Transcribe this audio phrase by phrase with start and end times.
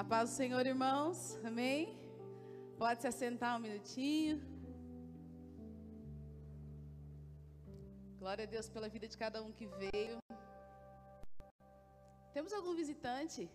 [0.00, 1.18] A paz do Senhor, irmãos.
[1.48, 1.96] Amém?
[2.76, 4.42] Pode se assentar um minutinho.
[8.18, 10.18] Glória a Deus pela vida de cada um que veio.
[12.32, 13.48] Temos algum visitante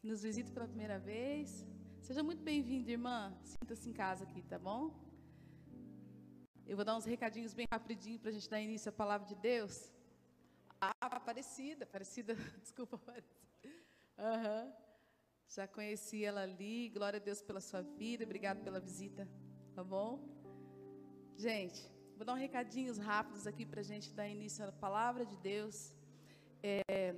[0.00, 1.64] que nos visita pela primeira vez?
[2.02, 3.34] Seja muito bem-vindo, irmã.
[3.42, 4.94] Sinta-se em casa aqui, tá bom?
[6.66, 9.34] Eu vou dar uns recadinhos bem rapidinho para a gente dar início à palavra de
[9.36, 9.90] Deus.
[10.78, 13.40] Ah, Aparecida, Aparecida, desculpa, Aparecida.
[14.18, 14.85] Aham.
[15.48, 16.88] Já conheci ela ali.
[16.90, 18.24] Glória a Deus pela sua vida.
[18.24, 19.28] Obrigado pela visita.
[19.74, 20.20] Tá bom?
[21.36, 21.80] Gente,
[22.16, 25.94] vou dar um recadinhos rápidos aqui para a gente dar início à palavra de Deus.
[26.62, 27.14] É,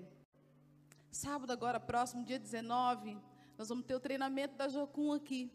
[1.10, 3.16] sábado agora, próximo, dia 19,
[3.56, 5.52] nós vamos ter o treinamento da Jocum aqui.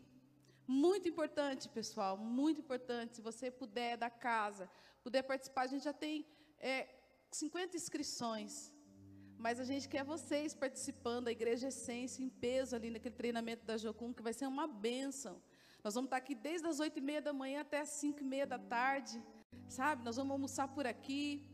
[0.65, 3.17] Muito importante, pessoal, muito importante.
[3.17, 4.69] Se você puder, da casa,
[5.03, 6.25] puder participar, a gente já tem
[6.59, 6.87] é,
[7.31, 8.73] 50 inscrições.
[9.43, 13.75] Mas a gente quer vocês participando, a Igreja Essência, em peso ali naquele treinamento da
[13.75, 15.35] Jocum, que vai ser uma bênção.
[15.83, 18.23] Nós vamos estar aqui desde as oito e meia da manhã até as cinco e
[18.23, 19.21] meia da tarde,
[19.67, 20.01] sabe?
[20.01, 21.45] Nós vamos almoçar por aqui.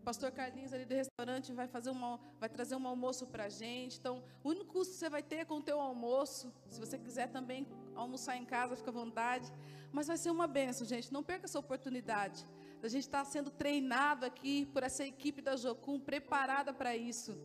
[0.00, 3.48] O pastor Carlinhos ali do restaurante vai fazer uma, vai trazer um almoço para a
[3.48, 3.96] gente.
[4.00, 6.52] Então, o único custo que você vai ter é com o teu almoço.
[6.68, 9.52] Se você quiser também almoçar em casa, fica à vontade.
[9.92, 11.12] Mas vai ser uma benção, gente.
[11.12, 12.44] Não perca essa oportunidade.
[12.82, 17.38] A gente está sendo treinado aqui por essa equipe da Jocum, preparada para isso.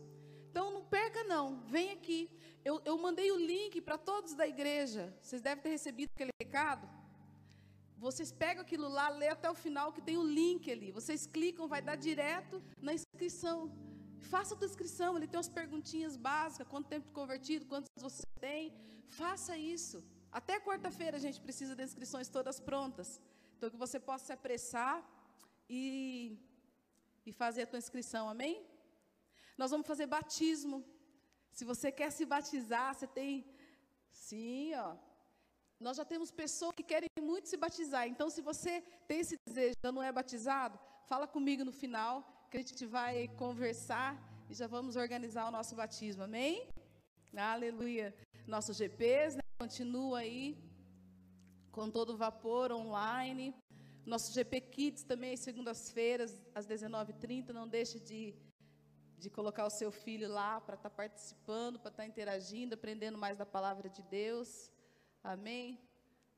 [0.50, 2.30] Então não perca não, vem aqui.
[2.64, 5.14] Eu, eu mandei o link para todos da igreja.
[5.22, 6.88] Vocês devem ter recebido aquele recado.
[7.98, 10.92] Vocês pegam aquilo lá, lê até o final que tem o link ali.
[10.92, 13.72] Vocês clicam, vai dar direto na inscrição.
[14.20, 18.24] Faça a tua inscrição, ele tem umas perguntinhas básicas, quanto tempo de convertido, quantos você
[18.40, 18.74] tem.
[19.08, 20.04] Faça isso.
[20.32, 23.22] Até quarta-feira a gente precisa das inscrições todas prontas.
[23.56, 24.96] Então que você possa se apressar
[25.80, 26.38] e,
[27.28, 28.56] e fazer a tua inscrição, amém?
[29.62, 30.78] Nós vamos fazer batismo.
[31.58, 33.34] Se você quer se batizar, você tem.
[34.26, 34.90] Sim, ó.
[35.86, 38.06] Nós já temos pessoas que querem muito se batizar.
[38.14, 38.74] Então, se você
[39.08, 40.78] tem esse desejo e não é batizado,
[41.12, 42.16] fala comigo no final,
[42.50, 44.12] que a gente vai conversar
[44.50, 46.24] e já vamos organizar o nosso batismo.
[46.24, 46.68] Amém?
[47.54, 48.14] Aleluia.
[48.46, 50.46] Nossos GPs, né, continua aí
[51.72, 53.56] com todo vapor online.
[54.06, 57.50] Nosso GP Kids também, segundas-feiras, às 19h30.
[57.50, 58.36] Não deixe de,
[59.18, 63.18] de colocar o seu filho lá para estar tá participando, para estar tá interagindo, aprendendo
[63.18, 64.72] mais da palavra de Deus.
[65.24, 65.80] Amém?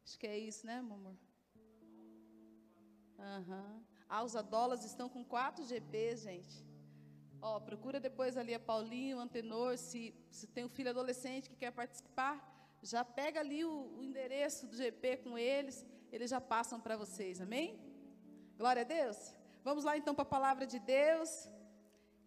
[0.06, 1.18] Acho que é isso, né, meu amor?
[3.18, 3.84] Uhum.
[4.09, 6.66] Ah, os adolas estão com quatro GPs, gente.
[7.41, 11.56] Ó, procura depois ali a Paulinho, o Antenor, se, se tem um filho adolescente que
[11.56, 12.35] quer participar,
[12.81, 17.41] já pega ali o, o endereço do GP com eles eles já passam para vocês,
[17.41, 17.68] amém?
[18.56, 19.18] Glória a Deus.
[19.63, 21.50] Vamos lá então para a palavra de Deus.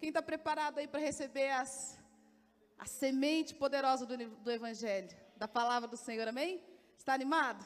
[0.00, 1.96] Quem está preparado aí para receber as,
[2.76, 6.64] a semente poderosa do, do Evangelho, da palavra do Senhor, amém?
[6.98, 7.64] Está animado?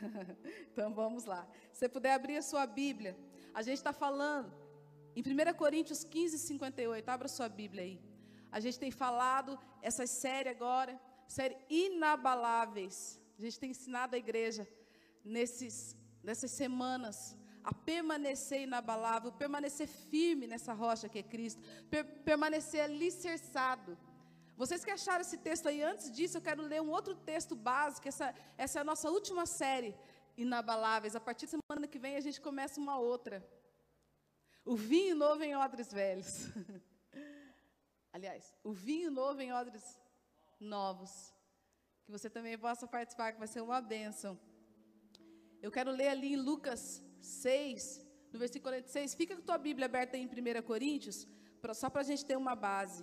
[0.72, 1.46] então vamos lá.
[1.72, 3.14] Se você puder abrir a sua Bíblia,
[3.52, 4.50] a gente está falando
[5.14, 7.06] em 1 Coríntios 15, 58.
[7.06, 8.02] Abra sua Bíblia aí.
[8.50, 13.20] A gente tem falado essa série agora, série Inabaláveis.
[13.38, 14.66] A gente tem ensinado a igreja
[15.24, 22.82] nesses, nessas semanas a permanecer inabalável, permanecer firme nessa rocha que é Cristo, per, permanecer
[22.82, 23.96] alicerçado.
[24.54, 28.06] Vocês que acharam esse texto aí, antes disso, eu quero ler um outro texto básico,
[28.06, 29.96] essa, essa é a nossa última série,
[30.36, 31.16] Inabaláveis.
[31.16, 33.46] A partir da semana que vem a gente começa uma outra.
[34.64, 36.48] O vinho novo em odres velhos.
[38.12, 39.98] Aliás, o vinho novo em odres
[40.60, 41.32] novos.
[42.04, 44.38] Que você também possa participar, que vai ser uma bênção.
[45.64, 46.80] Eu quero ler ali em Lucas
[47.22, 49.14] 6, no versículo 46.
[49.14, 51.26] Fica com a tua Bíblia aberta em 1 Coríntios,
[51.72, 53.02] só para a gente ter uma base.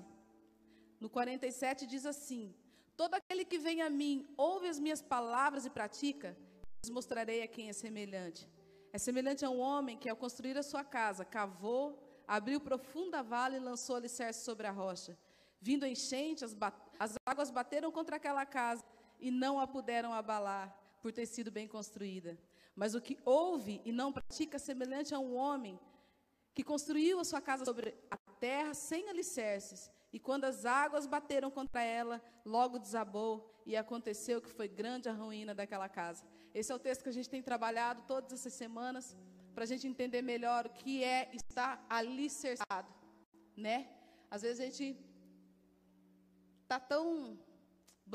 [1.00, 2.54] No 47 diz assim:
[2.96, 6.38] Todo aquele que vem a mim, ouve as minhas palavras e pratica,
[6.84, 8.48] lhes mostrarei a quem é semelhante.
[8.94, 11.84] É semelhante a um homem que, ao construir a sua casa, cavou,
[12.28, 15.18] abriu profunda vala e lançou alicerce sobre a rocha.
[15.60, 16.56] Vindo enchente, as,
[17.00, 18.86] as águas bateram contra aquela casa
[19.20, 20.68] e não a puderam abalar,
[21.02, 22.38] por ter sido bem construída.
[22.76, 25.80] Mas o que ouve e não pratica é semelhante a um homem
[26.54, 31.50] que construiu a sua casa sobre a terra sem alicerces, e quando as águas bateram
[31.50, 36.26] contra ela, logo desabou, e aconteceu que foi grande a ruína daquela casa.
[36.54, 39.16] Esse é o texto que a gente tem trabalhado todas essas semanas,
[39.54, 42.94] para a gente entender melhor o que é estar alicerçado,
[43.56, 43.90] né?
[44.30, 44.98] Às vezes a gente
[46.64, 47.38] está tão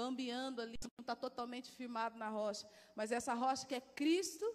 [0.01, 2.69] bambeando ali, não está totalmente firmado na rocha.
[2.95, 4.47] Mas essa rocha que é Cristo,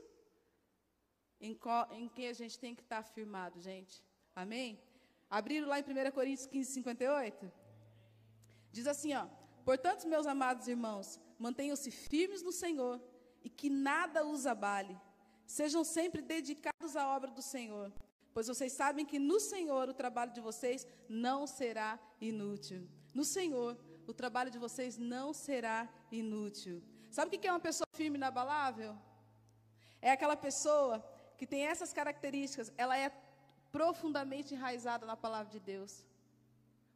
[1.40, 1.58] em,
[2.00, 4.04] em quem a gente tem que estar tá firmado, gente.
[4.36, 4.80] Amém?
[5.30, 7.52] Abriram lá em 1 Coríntios 15, 58?
[8.72, 9.26] Diz assim, ó.
[9.66, 13.02] Portanto, meus amados irmãos, mantenham-se firmes no Senhor
[13.44, 14.96] e que nada os abale.
[15.46, 17.92] Sejam sempre dedicados à obra do Senhor,
[18.34, 22.88] pois vocês sabem que no Senhor o trabalho de vocês não será inútil.
[23.14, 23.78] No Senhor,
[24.12, 25.80] o trabalho de vocês não será
[26.12, 26.78] inútil.
[27.10, 28.94] Sabe o que é uma pessoa firme e inabalável?
[30.02, 30.96] É aquela pessoa
[31.38, 33.10] que tem essas características, ela é
[33.78, 36.06] profundamente enraizada na palavra de Deus.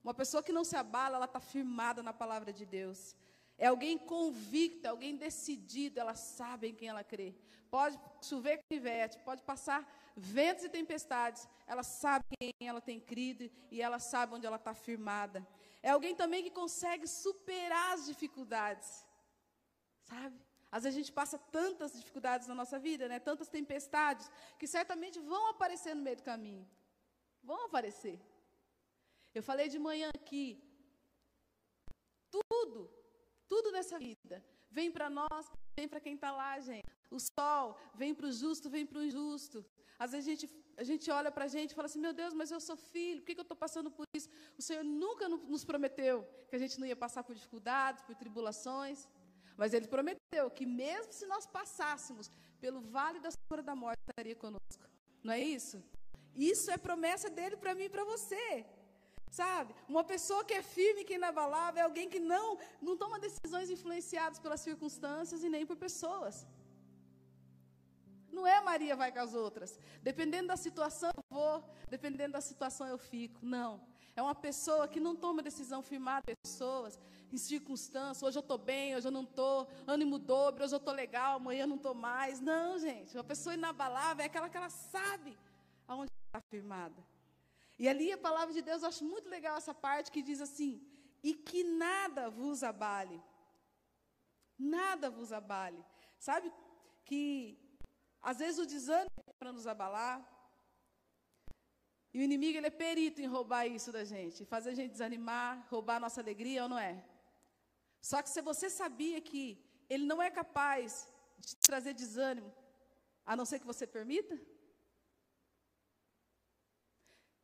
[0.03, 3.15] Uma pessoa que não se abala, ela está firmada na palavra de Deus.
[3.57, 7.33] É alguém convicto, é alguém decidido, ela sabe em quem ela crê.
[7.71, 9.81] Pode chover canivete, pode passar
[10.15, 14.73] ventos e tempestades, ela sabe quem ela tem crido e ela sabe onde ela está
[14.73, 15.45] firmada.
[15.87, 18.89] É alguém também que consegue superar as dificuldades,
[20.11, 20.37] sabe?
[20.75, 23.17] Às vezes a gente passa tantas dificuldades na nossa vida, né?
[23.27, 24.25] tantas tempestades,
[24.59, 26.65] que certamente vão aparecer no meio do caminho.
[27.49, 28.17] Vão aparecer.
[29.37, 30.47] Eu falei de manhã aqui.
[32.35, 32.79] Tudo,
[33.47, 34.43] tudo nessa vida
[34.77, 35.43] vem para nós,
[35.77, 36.94] vem para quem está lá, gente.
[37.12, 39.66] O sol vem para o justo, vem para o injusto.
[39.98, 42.34] Às vezes a gente, a gente olha para a gente e fala assim: Meu Deus,
[42.34, 44.30] mas eu sou filho, por que, que eu estou passando por isso?
[44.57, 49.07] O Senhor nunca nos prometeu que a gente não ia passar por dificuldades, por tribulações.
[49.57, 52.30] Mas Ele prometeu que, mesmo se nós passássemos
[52.60, 54.84] pelo vale da sombra da morte, estaria conosco.
[55.24, 55.81] Não é isso?
[56.36, 58.66] Isso é promessa dele para mim e para você.
[59.31, 59.74] Sabe?
[59.88, 63.69] Uma pessoa que é firme, que é inabalável, é alguém que não, não toma decisões
[63.69, 66.46] influenciadas pelas circunstâncias e nem por pessoas.
[68.35, 69.79] Não é Maria vai com as outras.
[70.03, 73.39] Dependendo da situação eu vou, dependendo da situação eu fico.
[73.41, 73.81] Não.
[74.15, 76.99] É uma pessoa que não toma decisão firmada em pessoas,
[77.31, 78.23] em circunstâncias.
[78.23, 79.67] Hoje eu estou bem, hoje eu não estou.
[79.87, 82.39] Ânimo dobro, hoje eu estou legal, amanhã eu não estou mais.
[82.39, 83.15] Não, gente.
[83.17, 85.37] Uma pessoa inabalável é aquela que ela sabe
[85.87, 87.01] aonde está firmada.
[87.77, 90.81] E ali a palavra de Deus, eu acho muito legal essa parte que diz assim:
[91.23, 93.21] e que nada vos abale.
[94.57, 95.83] Nada vos abale.
[96.17, 96.53] Sabe
[97.03, 97.64] que
[98.30, 100.16] às vezes o desânimo é para nos abalar.
[102.13, 105.51] E o inimigo ele é perito em roubar isso da gente, fazer a gente desanimar,
[105.74, 106.94] roubar a nossa alegria, ou não é?
[108.10, 109.44] Só que se você sabia que
[109.94, 111.07] ele não é capaz
[111.39, 112.51] de te trazer desânimo,
[113.30, 114.36] a não ser que você permita,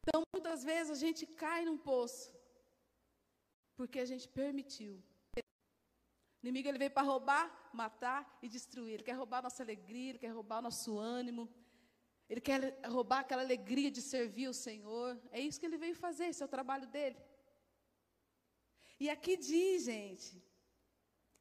[0.03, 2.23] então, muitas vezes a gente cai num poço
[3.77, 4.93] porque a gente permitiu.
[6.41, 8.93] O inimigo ele veio para roubar, matar e destruir.
[8.95, 11.47] Ele quer roubar nossa alegria, ele quer roubar nosso ânimo.
[12.27, 15.21] Ele quer roubar aquela alegria de servir o Senhor.
[15.31, 17.17] É isso que ele veio fazer, esse é o trabalho dele.
[18.99, 20.41] E aqui diz, gente,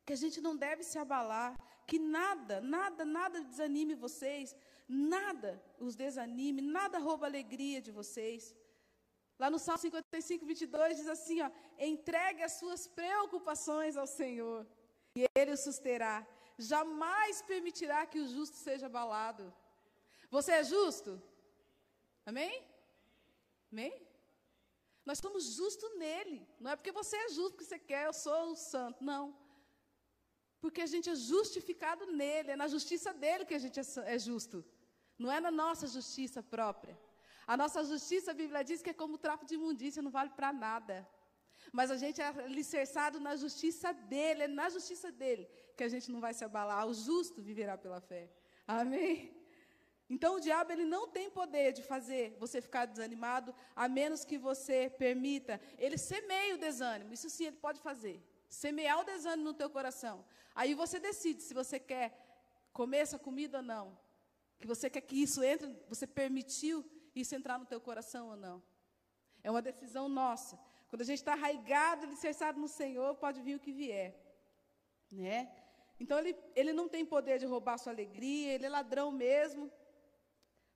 [0.04, 1.52] que a gente não deve se abalar,
[1.86, 4.54] que nada, nada, nada desanime vocês,
[4.88, 8.54] nada os desanime, nada rouba a alegria de vocês.
[9.38, 14.66] Lá no Salmo 55, 22 diz assim: ó, entregue as suas preocupações ao Senhor
[15.14, 16.26] e Ele o susterá.
[16.58, 19.52] Jamais permitirá que o justo seja abalado.
[20.30, 21.20] Você é justo?
[22.24, 22.62] Amém?
[23.72, 23.94] Amém?
[25.04, 26.46] Nós somos justos nele.
[26.58, 29.02] Não é porque você é justo que você quer, eu sou o santo.
[29.02, 29.34] Não.
[30.60, 33.84] Porque a gente é justificado nele, é na justiça dele que a gente é,
[34.14, 34.64] é justo.
[35.18, 36.98] Não é na nossa justiça própria.
[37.46, 40.52] A nossa justiça, a Bíblia diz que é como trapo de imundícia, não vale para
[40.52, 40.96] nada.
[41.72, 46.10] Mas a gente é alicerçado na justiça dele, é na justiça dele que a gente
[46.10, 46.86] não vai se abalar.
[46.86, 48.30] O justo viverá pela fé.
[48.66, 49.34] Amém?
[50.08, 54.36] Então o diabo ele não tem poder de fazer você ficar desanimado, a menos que
[54.36, 55.60] você permita.
[55.78, 58.20] Ele semeia o desânimo, isso sim ele pode fazer.
[58.48, 60.24] Semear o desânimo no teu coração.
[60.54, 62.08] Aí você decide se você quer
[62.72, 63.96] comer essa comida ou não
[64.60, 66.84] que você quer que isso entre, você permitiu
[67.14, 68.62] isso entrar no teu coração ou não.
[69.42, 70.58] É uma decisão nossa.
[70.90, 74.10] Quando a gente está arraigado, alicerçado no Senhor, pode vir o que vier.
[75.10, 75.38] Né?
[76.00, 79.70] Então, ele, ele não tem poder de roubar sua alegria, ele é ladrão mesmo,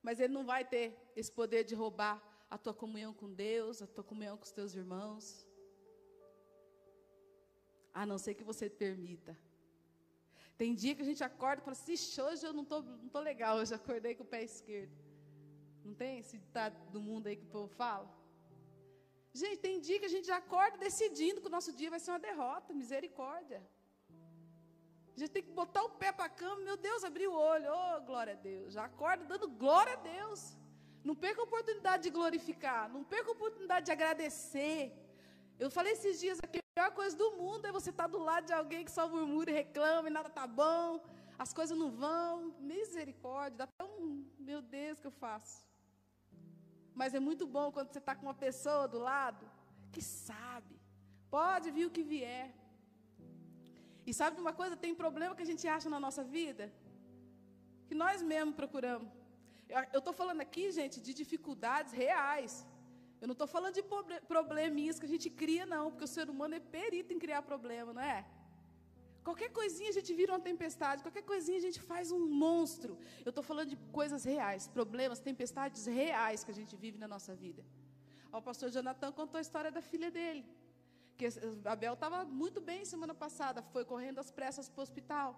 [0.01, 3.87] mas ele não vai ter esse poder de roubar a tua comunhão com Deus, a
[3.87, 5.45] tua comunhão com os teus irmãos.
[7.93, 9.37] A não ser que você permita.
[10.57, 13.19] Tem dia que a gente acorda e fala assim, hoje eu não estou não tô
[13.19, 14.97] legal, hoje acordei com o pé esquerdo.
[15.85, 18.09] Não tem esse ditado do mundo aí que o povo fala?
[19.41, 22.13] Gente, tem dia que a gente já acorda decidindo que o nosso dia vai ser
[22.13, 23.61] uma derrota, misericórdia.
[25.15, 27.69] A gente tem que botar o pé para a cama, meu Deus, abrir o olho,
[27.81, 28.75] oh, glória a Deus.
[28.77, 30.57] Já acorda dando glória a Deus.
[31.09, 34.81] Não perca a oportunidade de glorificar, não perca a oportunidade de agradecer.
[35.59, 38.47] Eu falei esses dias aqui, a pior coisa do mundo é você estar do lado
[38.47, 41.05] de alguém que só murmura e reclama e nada está bom,
[41.39, 42.55] as coisas não vão.
[42.61, 45.65] Misericórdia, dá até um, meu Deus, que eu faço.
[47.01, 49.45] Mas é muito bom quando você está com uma pessoa do lado
[49.95, 50.75] que sabe,
[51.31, 52.47] pode vir o que vier,
[54.09, 54.77] E sabe de uma coisa?
[54.85, 56.65] Tem problema que a gente acha na nossa vida
[57.89, 59.09] que nós mesmos procuramos.
[59.97, 62.53] Eu estou falando aqui, gente, de dificuldades reais.
[63.21, 63.85] Eu não estou falando de
[64.35, 67.91] probleminhas que a gente cria, não, porque o ser humano é perito em criar problema,
[67.99, 68.19] não é?
[69.27, 72.93] Qualquer coisinha a gente vira uma tempestade, qualquer coisinha a gente faz um monstro.
[73.27, 77.35] Eu estou falando de coisas reais, problemas, tempestades reais que a gente vive na nossa
[77.45, 77.65] vida.
[78.39, 80.45] O pastor Jonathan contou a história da filha dele.
[81.17, 81.27] Que
[81.75, 85.29] Abel estava muito bem semana passada, foi correndo às pressas para o hospital.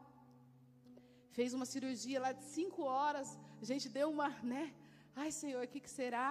[1.37, 3.39] Fez uma cirurgia lá de cinco horas.
[3.65, 4.65] A gente deu uma, né?
[5.15, 6.31] Ai, Senhor, o que, que será?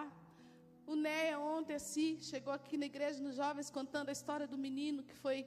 [0.86, 5.04] O Néia ontem, assim, chegou aqui na igreja nos jovens contando a história do menino
[5.04, 5.38] que foi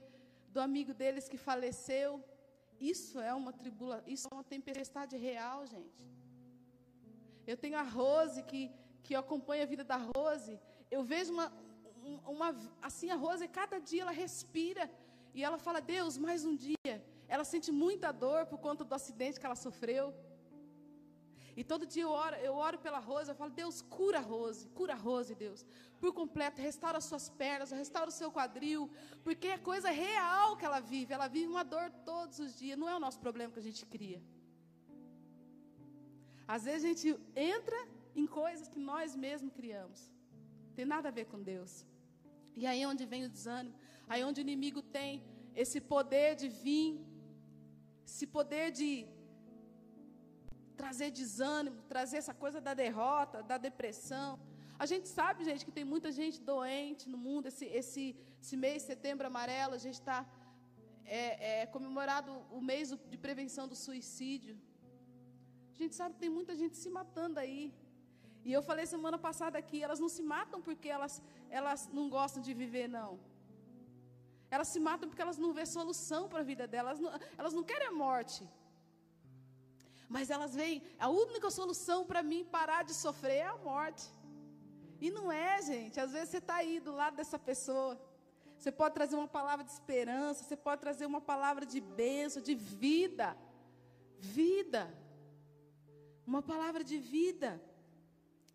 [0.53, 2.23] do amigo deles que faleceu.
[2.79, 6.01] Isso é uma tribula, isso é uma tempestade real, gente.
[7.45, 8.61] Eu tenho a Rose que
[9.03, 10.59] que acompanha a vida da Rose.
[10.95, 11.51] Eu vejo uma,
[12.35, 12.49] uma
[12.81, 14.89] assim a Rose cada dia ela respira
[15.33, 16.95] e ela fala: "Deus, mais um dia".
[17.27, 20.05] Ela sente muita dor por conta do acidente que ela sofreu.
[21.59, 24.61] E todo dia eu oro, eu oro pela Rose, eu falo, Deus, cura a Rose,
[24.79, 25.65] cura a Rose, Deus,
[26.01, 28.83] por completo, restaura as suas pernas, restaura o seu quadril,
[29.25, 32.87] porque é coisa real que ela vive, ela vive uma dor todos os dias, não
[32.87, 34.21] é o nosso problema que a gente cria.
[36.55, 37.79] Às vezes a gente entra
[38.15, 39.99] em coisas que nós mesmos criamos,
[40.77, 41.85] tem nada a ver com Deus.
[42.55, 43.75] E aí é onde vem o desânimo,
[44.07, 45.21] aí é onde o inimigo tem
[45.63, 46.89] esse poder de vir,
[48.09, 48.89] esse poder de
[50.81, 54.29] trazer desânimo, trazer essa coisa da derrota, da depressão.
[54.83, 57.47] A gente sabe, gente, que tem muita gente doente no mundo.
[57.51, 58.03] Esse, esse,
[58.41, 60.19] esse mês, setembro amarelo, a gente está
[61.19, 64.55] é, é, comemorado o mês de prevenção do suicídio.
[65.73, 67.63] A gente sabe que tem muita gente se matando aí.
[68.47, 71.15] E eu falei semana passada aqui, elas não se matam porque elas,
[71.49, 73.11] elas não gostam de viver, não.
[74.55, 76.91] Elas se matam porque elas não vêem solução para a vida delas.
[76.91, 78.41] Elas não, elas não querem a morte.
[80.09, 84.05] Mas elas veem, a única solução para mim parar de sofrer é a morte.
[84.99, 85.99] E não é, gente.
[85.99, 87.93] Às vezes você está aí do lado dessa pessoa.
[88.57, 92.55] Você pode trazer uma palavra de esperança, você pode trazer uma palavra de bênção, de
[92.55, 93.37] vida.
[94.17, 94.91] Vida.
[96.25, 97.61] Uma palavra de vida.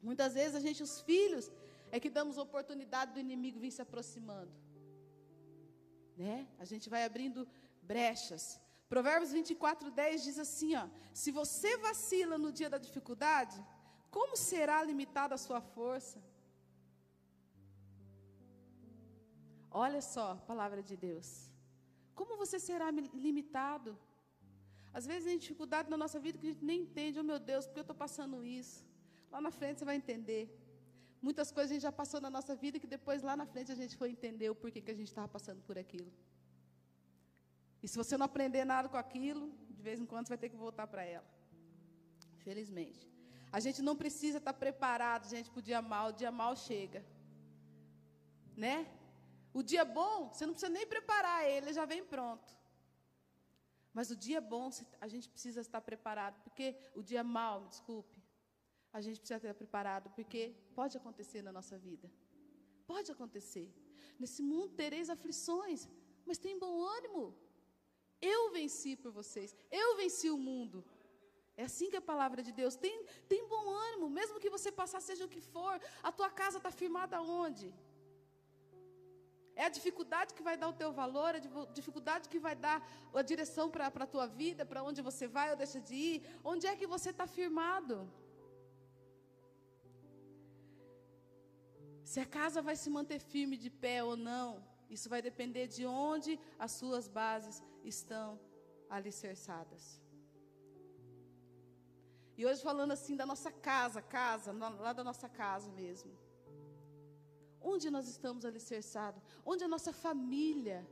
[0.02, 1.50] Muitas vezes a gente, os filhos,
[1.90, 4.52] é que damos oportunidade do inimigo vir se aproximando.
[6.16, 6.46] Né?
[6.58, 7.48] A gente vai abrindo
[7.80, 8.60] brechas.
[8.88, 13.58] Provérbios 24, 10 diz assim: ó, se você vacila no dia da dificuldade,
[14.10, 16.22] como será limitada a sua força?
[19.70, 21.28] Olha só palavra de Deus.
[22.14, 22.88] Como você será
[23.26, 23.98] limitado?
[24.92, 27.18] Às vezes tem dificuldade na nossa vida que a gente nem entende.
[27.18, 28.86] Oh meu Deus, por que eu estou passando isso?
[29.32, 30.44] Lá na frente você vai entender.
[31.20, 33.74] Muitas coisas a gente já passou na nossa vida que depois lá na frente a
[33.74, 36.12] gente foi entender o porquê que a gente estava passando por aquilo.
[37.84, 39.44] E se você não aprender nada com aquilo,
[39.76, 41.28] de vez em quando você vai ter que voltar para ela.
[42.44, 43.06] Felizmente.
[43.56, 46.06] A gente não precisa estar preparado, gente, para o dia mal.
[46.08, 47.04] O dia mal chega.
[48.56, 48.76] Né?
[49.52, 52.50] O dia bom, você não precisa nem preparar ele, ele já vem pronto.
[53.92, 58.18] Mas o dia bom, a gente precisa estar preparado, porque o dia mal, me desculpe,
[58.94, 60.42] a gente precisa estar preparado, porque
[60.74, 62.10] pode acontecer na nossa vida.
[62.86, 63.68] Pode acontecer.
[64.18, 65.86] Nesse mundo tereis aflições,
[66.26, 67.43] mas tem bom ânimo.
[68.20, 69.54] Eu venci por vocês.
[69.70, 70.84] Eu venci o mundo.
[71.56, 72.74] É assim que é a palavra de Deus.
[72.74, 75.80] Tem, tem bom ânimo, mesmo que você passar, seja o que for.
[76.02, 77.72] A tua casa está firmada onde?
[79.56, 81.38] É a dificuldade que vai dar o teu valor, a
[81.72, 82.78] dificuldade que vai dar
[83.14, 86.22] a direção para a tua vida, para onde você vai ou deixa de ir.
[86.42, 87.96] Onde é que você está firmado?
[92.02, 95.86] Se a casa vai se manter firme de pé ou não, isso vai depender de
[95.86, 98.38] onde as suas bases estão
[98.88, 100.00] alicerçadas.
[102.36, 106.12] E hoje falando assim da nossa casa, casa, lá da nossa casa mesmo.
[107.60, 109.22] Onde nós estamos alicerçados?
[109.44, 110.86] Onde a nossa família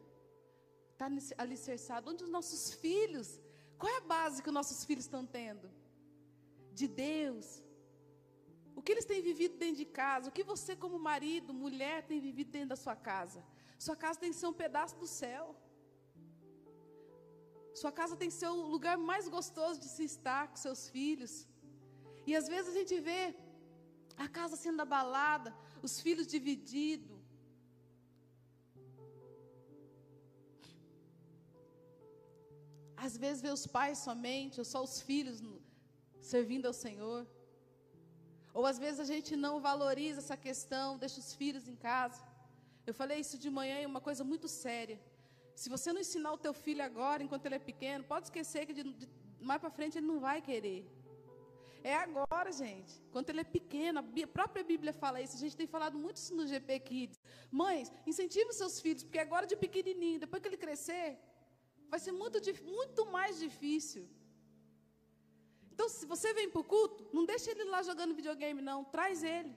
[0.92, 1.06] está
[1.36, 2.08] alicerçada?
[2.10, 3.40] Onde os nossos filhos?
[3.76, 5.70] Qual é a base que os nossos filhos estão tendo?
[6.72, 7.62] De Deus.
[8.74, 10.28] O que eles têm vivido dentro de casa?
[10.28, 13.44] O que você, como marido, mulher, tem vivido dentro da sua casa?
[13.84, 15.44] Sua casa tem que ser um pedaço do céu.
[17.80, 21.32] Sua casa tem que ser o lugar mais gostoso de se estar com seus filhos.
[22.28, 23.22] E às vezes a gente vê
[24.24, 25.50] a casa sendo abalada,
[25.86, 27.18] os filhos divididos.
[33.06, 35.38] Às vezes vê os pais somente, ou só os filhos
[36.32, 37.22] servindo ao Senhor.
[38.58, 42.20] Ou às vezes a gente não valoriza essa questão, deixa os filhos em casa.
[42.86, 44.98] Eu falei isso de manhã e uma coisa muito séria.
[45.54, 48.74] Se você não ensinar o teu filho agora, enquanto ele é pequeno, pode esquecer que
[48.78, 49.08] de, de,
[49.40, 50.80] mais para frente ele não vai querer.
[51.84, 52.94] É agora, gente.
[53.12, 55.36] Quando ele é pequeno, a própria Bíblia fala isso.
[55.36, 57.18] A gente tem falado muito isso no GP Kids.
[57.50, 61.18] Mães, incentive seus filhos, porque agora de pequenininho, depois que ele crescer,
[61.90, 64.04] vai ser muito, muito mais difícil.
[65.72, 68.84] Então, se você vem para o culto, não deixa ele lá jogando videogame, não.
[68.84, 69.52] Traz ele.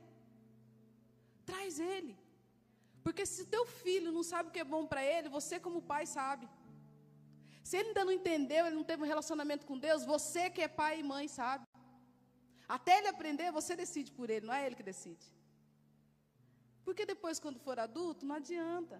[1.45, 2.24] Traz ele.
[3.05, 6.03] Porque se teu filho não sabe o que é bom para ele, você como pai
[6.17, 6.45] sabe.
[7.67, 10.67] Se ele ainda não entendeu, ele não teve um relacionamento com Deus, você que é
[10.67, 11.65] pai e mãe sabe.
[12.75, 15.25] Até ele aprender, você decide por ele, não é ele que decide.
[16.83, 18.97] Porque depois, quando for adulto, não adianta.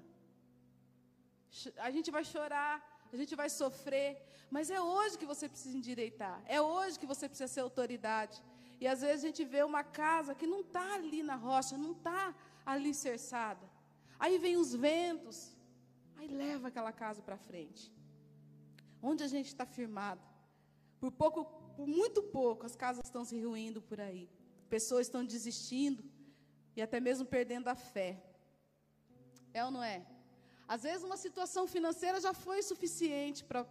[1.88, 2.76] A gente vai chorar,
[3.12, 4.10] a gente vai sofrer,
[4.52, 8.38] mas é hoje que você precisa endireitar, é hoje que você precisa ser autoridade.
[8.80, 11.94] E às vezes a gente vê uma casa que não está ali na rocha, não
[11.94, 12.36] está
[12.74, 13.75] ali cerçada.
[14.20, 15.56] Aí vem os ventos,
[16.16, 17.94] aí leva aquela casa para frente.
[19.02, 20.22] Onde a gente está firmado.
[21.00, 21.46] Por pouco,
[21.76, 24.30] por muito pouco, as casas estão se ruindo por aí.
[24.70, 26.04] Pessoas estão desistindo
[26.76, 28.24] e até mesmo perdendo a fé.
[29.54, 30.06] É ou não é?
[30.68, 33.68] Às vezes uma situação financeira já foi suficiente para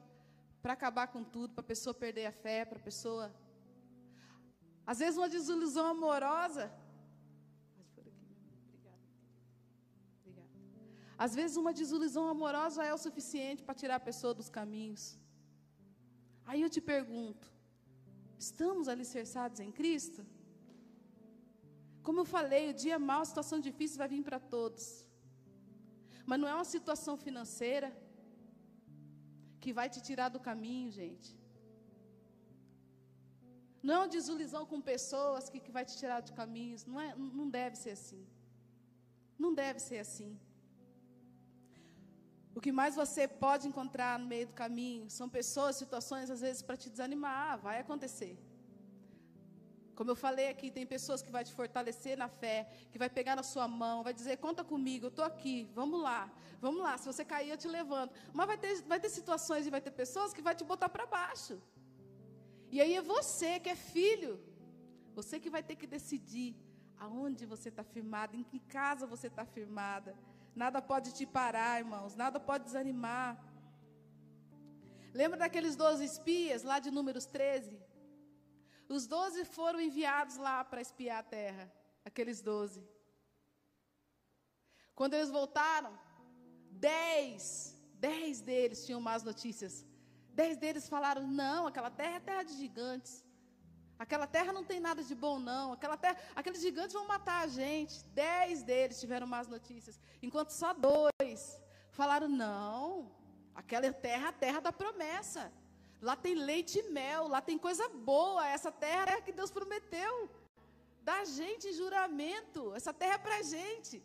[0.64, 3.34] acabar com tudo, para a pessoa perder a fé, para a pessoa.
[4.86, 6.72] Às vezes uma desilusão amorosa
[11.16, 15.18] Às vezes, uma desilusão amorosa é o suficiente para tirar a pessoa dos caminhos.
[16.44, 17.47] Aí eu te pergunto:
[18.38, 20.25] estamos alicerçados em Cristo?
[22.02, 24.85] Como eu falei, o dia mau, a situação difícil vai vir para todos.
[26.26, 27.88] Mas não é uma situação financeira
[29.62, 31.30] que vai te tirar do caminho, gente.
[33.83, 36.85] Não é uma desilusão com pessoas que, que vai te tirar de caminhos.
[36.90, 38.23] Não, é, não deve ser assim.
[39.38, 40.30] Não deve ser assim.
[42.54, 46.62] O que mais você pode encontrar no meio do caminho são pessoas, situações, às vezes,
[46.62, 47.59] para te desanimar.
[47.59, 48.38] Vai acontecer.
[49.94, 53.37] Como eu falei aqui, tem pessoas que vai te fortalecer na fé, que vai pegar
[53.37, 56.20] na sua mão, vai dizer, conta comigo, eu estou aqui, vamos lá,
[56.61, 58.12] vamos lá, se você cair eu te levanto.
[58.33, 61.07] Mas vai ter, vai ter situações e vai ter pessoas que vai te botar para
[61.07, 61.61] baixo.
[62.72, 64.40] E aí é você que é filho,
[65.14, 66.57] você que vai ter que decidir
[66.98, 70.16] aonde você está firmado, em que casa você está firmada.
[70.54, 72.14] Nada pode te parar, irmãos.
[72.14, 73.42] Nada pode desanimar.
[75.12, 77.78] Lembra daqueles doze espias lá de Números 13?
[78.88, 81.72] Os doze foram enviados lá para espiar a terra.
[82.04, 82.82] Aqueles doze.
[84.94, 85.98] Quando eles voltaram,
[86.70, 89.84] dez, dez deles tinham más notícias.
[90.28, 93.23] Dez deles falaram: não, aquela terra é terra de gigantes.
[94.04, 95.66] Aquela terra não tem nada de bom, não.
[95.76, 97.94] Aquela terra, aqueles gigantes vão matar a gente.
[98.22, 101.40] Dez deles tiveram más notícias, enquanto só dois
[101.98, 102.82] falaram: não,
[103.60, 105.44] aquela terra é a terra da promessa.
[106.08, 108.46] Lá tem leite e mel, lá tem coisa boa.
[108.56, 110.14] Essa terra é a que Deus prometeu.
[111.10, 112.60] Da gente juramento.
[112.78, 113.96] Essa terra é para gente.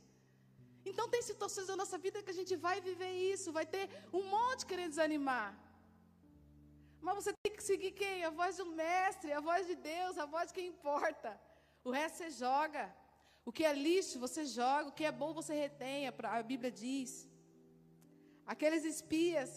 [0.90, 3.56] Então tem situações da nossa vida que a gente vai viver isso.
[3.60, 3.86] Vai ter
[4.20, 5.50] um monte querendo desanimar.
[7.02, 8.24] Mas você tem que seguir quem?
[8.24, 11.40] A voz do mestre, a voz de Deus, a voz de quem importa.
[11.84, 12.84] O resto você joga.
[13.46, 14.90] O que é lixo, você joga.
[14.90, 16.08] O que é bom, você retém.
[16.08, 17.12] A Bíblia diz.
[18.46, 19.50] Aqueles espias,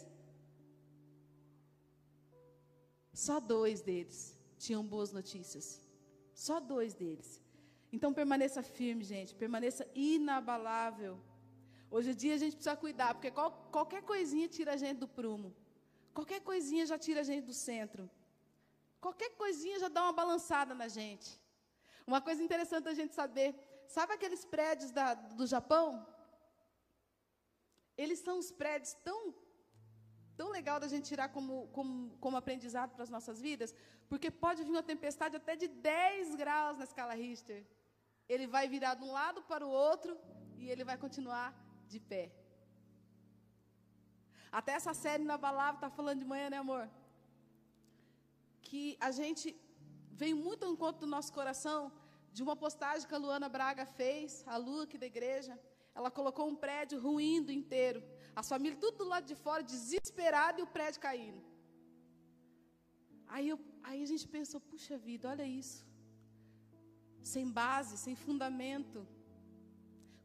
[3.13, 5.67] só dois deles tinham boas notícias.
[6.35, 7.43] Só dois deles.
[7.93, 9.35] Então permaneça firme, gente.
[9.35, 11.19] Permaneça inabalável.
[11.91, 15.09] Hoje em dia a gente precisa cuidar, porque qual, qualquer coisinha tira a gente do
[15.09, 15.55] prumo.
[16.19, 18.11] Qualquer coisinha já tira a gente do centro.
[19.01, 21.31] Qualquer coisinha já dá uma balançada na gente.
[22.07, 23.49] Uma coisa interessante a gente saber,
[23.87, 26.07] sabe aqueles prédios da, do Japão?
[27.97, 29.35] Eles são os prédios tão
[30.37, 33.75] tão legal da gente tirar como, como, como aprendizado para as nossas vidas,
[34.09, 37.65] porque pode vir uma tempestade até de 10 graus na escala Richter.
[38.29, 40.19] Ele vai virar de um lado para o outro
[40.57, 41.49] e ele vai continuar
[41.87, 42.33] de pé.
[44.61, 46.85] Até essa série na palavra está falando de manhã, né, amor?
[48.69, 49.47] Que a gente
[50.23, 51.79] veio muito ao encontro do nosso coração
[52.35, 55.55] de uma postagem que a Luana Braga fez, a Lu aqui da igreja.
[55.99, 58.01] Ela colocou um prédio ruindo inteiro.
[58.41, 61.43] As famílias tudo do lado de fora, desesperado e o prédio caindo.
[63.35, 65.81] Aí, eu, aí a gente pensou, puxa vida, olha isso.
[67.33, 69.07] Sem base, sem fundamento.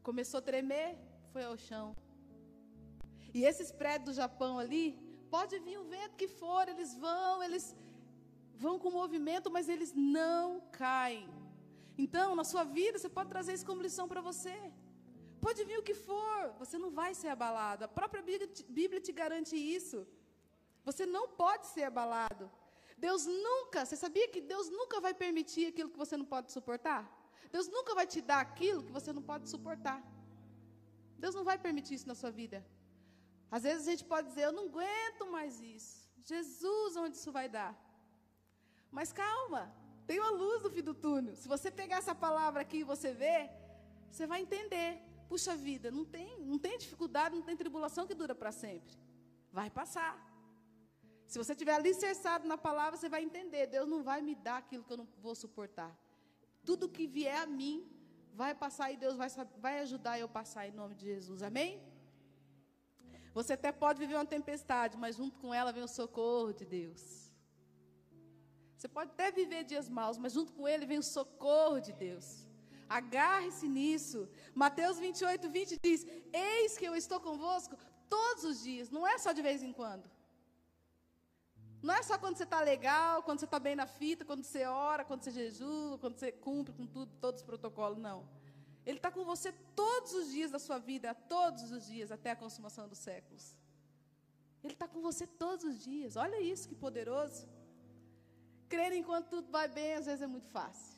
[0.02, 0.90] Começou a tremer,
[1.32, 1.86] foi ao chão.
[3.34, 4.86] E esses prédios do Japão ali,
[5.30, 7.76] pode vir o vento que for, eles vão, eles
[8.64, 11.28] vão com movimento, mas eles não caem.
[12.04, 14.56] Então, na sua vida, você pode trazer isso como lição para você.
[15.40, 17.84] Pode vir o que for, você não vai ser abalado.
[17.84, 20.06] A própria Bíblia te, garante isso.
[20.84, 22.50] Você não pode ser abalado.
[22.96, 27.02] Deus nunca, você sabia que Deus nunca vai permitir aquilo que você não pode suportar?
[27.52, 30.02] Deus nunca vai te dar aquilo que você não pode suportar.
[31.16, 32.64] Deus não vai permitir isso na sua vida.
[33.50, 36.08] Às vezes a gente pode dizer, eu não aguento mais isso.
[36.18, 37.72] Jesus, onde isso vai dar?
[38.90, 39.72] Mas calma,
[40.06, 41.34] tem uma luz no fim do túnel.
[41.36, 43.50] Se você pegar essa palavra aqui e você ver,
[44.10, 45.02] você vai entender.
[45.28, 48.96] Puxa vida, não tem, não tem dificuldade, não tem tribulação que dura para sempre.
[49.52, 50.12] Vai passar.
[51.26, 53.66] Se você estiver alicerçado na palavra, você vai entender.
[53.66, 55.94] Deus não vai me dar aquilo que eu não vou suportar.
[56.64, 57.86] Tudo que vier a mim
[58.32, 61.42] vai passar e Deus vai, vai ajudar eu passar em nome de Jesus.
[61.42, 61.82] Amém?
[63.38, 67.02] Você até pode viver uma tempestade, mas junto com ela vem o socorro de Deus.
[68.76, 72.26] Você pode até viver dias maus, mas junto com ele vem o socorro de Deus.
[72.98, 74.20] Agarre-se nisso.
[74.64, 76.00] Mateus 28, 20 diz:
[76.32, 77.76] Eis que eu estou convosco
[78.16, 80.06] todos os dias, não é só de vez em quando.
[81.80, 84.64] Não é só quando você está legal, quando você está bem na fita, quando você
[84.64, 88.20] ora, quando você jejua, quando você cumpre com tudo, todos os protocolos, não.
[88.88, 89.50] Ele está com você
[89.82, 93.44] todos os dias da sua vida, todos os dias, até a consumação dos séculos.
[94.64, 96.16] Ele está com você todos os dias.
[96.16, 97.42] Olha isso, que poderoso.
[98.72, 100.96] Crer enquanto tudo vai bem, às vezes é muito fácil.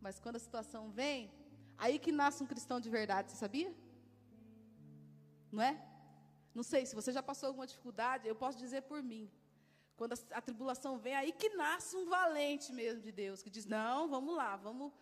[0.00, 1.32] Mas quando a situação vem,
[1.76, 3.74] aí que nasce um cristão de verdade, você sabia?
[5.50, 5.74] Não é?
[6.54, 9.28] Não sei, se você já passou alguma dificuldade, eu posso dizer por mim.
[9.96, 13.66] Quando a, a, tribulação vem, aí que nasce um valente mesmo de Deus, que diz:
[13.66, 14.92] Não, vamos lá, vamos,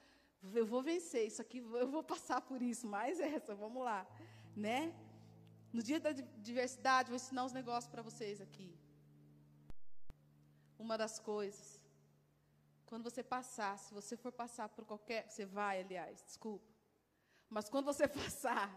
[0.52, 4.06] eu vou vencer isso aqui, eu vou passar por isso, mais essa, vamos lá.
[4.56, 4.94] Né?
[5.72, 8.78] No dia da diversidade, vou ensinar uns negócios para vocês aqui.
[10.78, 11.84] Uma das coisas,
[12.86, 15.28] quando você passar, se você for passar por qualquer.
[15.28, 16.70] Você vai, aliás, desculpa.
[17.48, 18.68] Mas quando você passar,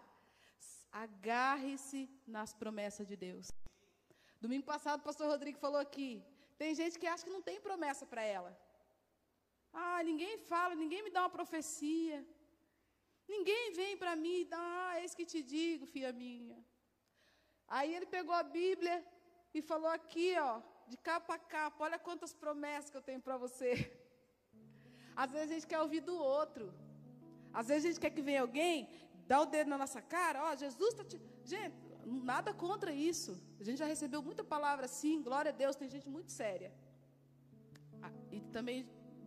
[0.91, 3.51] agarre-se nas promessas de Deus.
[4.41, 6.23] Domingo passado, o pastor Rodrigo falou aqui.
[6.57, 8.57] Tem gente que acha que não tem promessa para ela.
[9.83, 12.17] Ah, ninguém fala, ninguém me dá uma profecia.
[13.33, 16.57] Ninguém vem para mim e dá, ah, eis que te digo, filha minha.
[17.75, 18.95] Aí ele pegou a Bíblia
[19.53, 20.53] e falou aqui, ó,
[20.91, 23.71] de capa a capa, olha quantas promessas que eu tenho para você.
[25.23, 26.65] Às vezes a gente quer ouvir do outro.
[27.59, 28.89] Às vezes a gente quer que venha alguém,
[29.31, 31.19] dá o dedo na nossa cara, ó, Jesus está te.
[31.43, 31.75] Gente,
[32.33, 33.31] nada contra isso.
[33.59, 36.71] A gente já recebeu muita palavra assim, glória a Deus, tem gente muito séria.
[38.01, 38.79] Ah, e também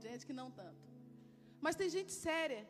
[0.06, 0.82] gente que não tanto.
[1.64, 2.62] Mas tem gente séria.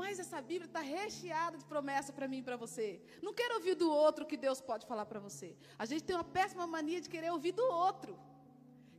[0.00, 2.88] Mas essa Bíblia está recheada de promessa para mim e para você.
[3.26, 5.48] Não quero ouvir do outro o que Deus pode falar para você.
[5.82, 8.12] A gente tem uma péssima mania de querer ouvir do outro.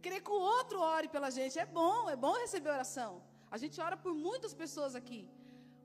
[0.04, 1.58] Querer que o outro ore pela gente.
[1.66, 3.12] É bom, é bom receber oração.
[3.56, 5.22] A gente ora por muitas pessoas aqui.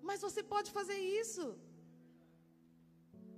[0.09, 1.45] Mas você pode fazer isso.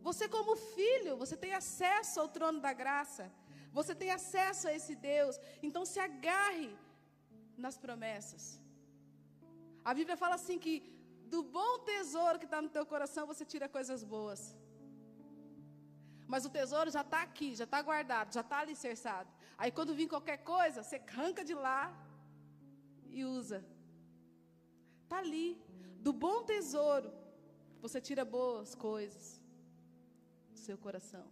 [0.09, 3.25] Você, como filho, você tem acesso ao trono da graça.
[3.79, 5.35] Você tem acesso a esse Deus.
[5.67, 6.71] Então se agarre
[7.67, 8.45] nas promessas.
[9.91, 10.75] A Bíblia fala assim que
[11.35, 14.41] do bom tesouro que está no teu coração você tira coisas boas.
[16.33, 19.31] Mas o tesouro já está aqui, já está guardado, já está alicerçado.
[19.59, 21.83] Aí quando vir qualquer coisa, você arranca de lá
[23.09, 23.65] e usa.
[25.05, 25.49] Está ali.
[26.07, 27.13] Do bom tesouro,
[27.85, 29.41] você tira boas coisas
[30.61, 31.27] seu coração.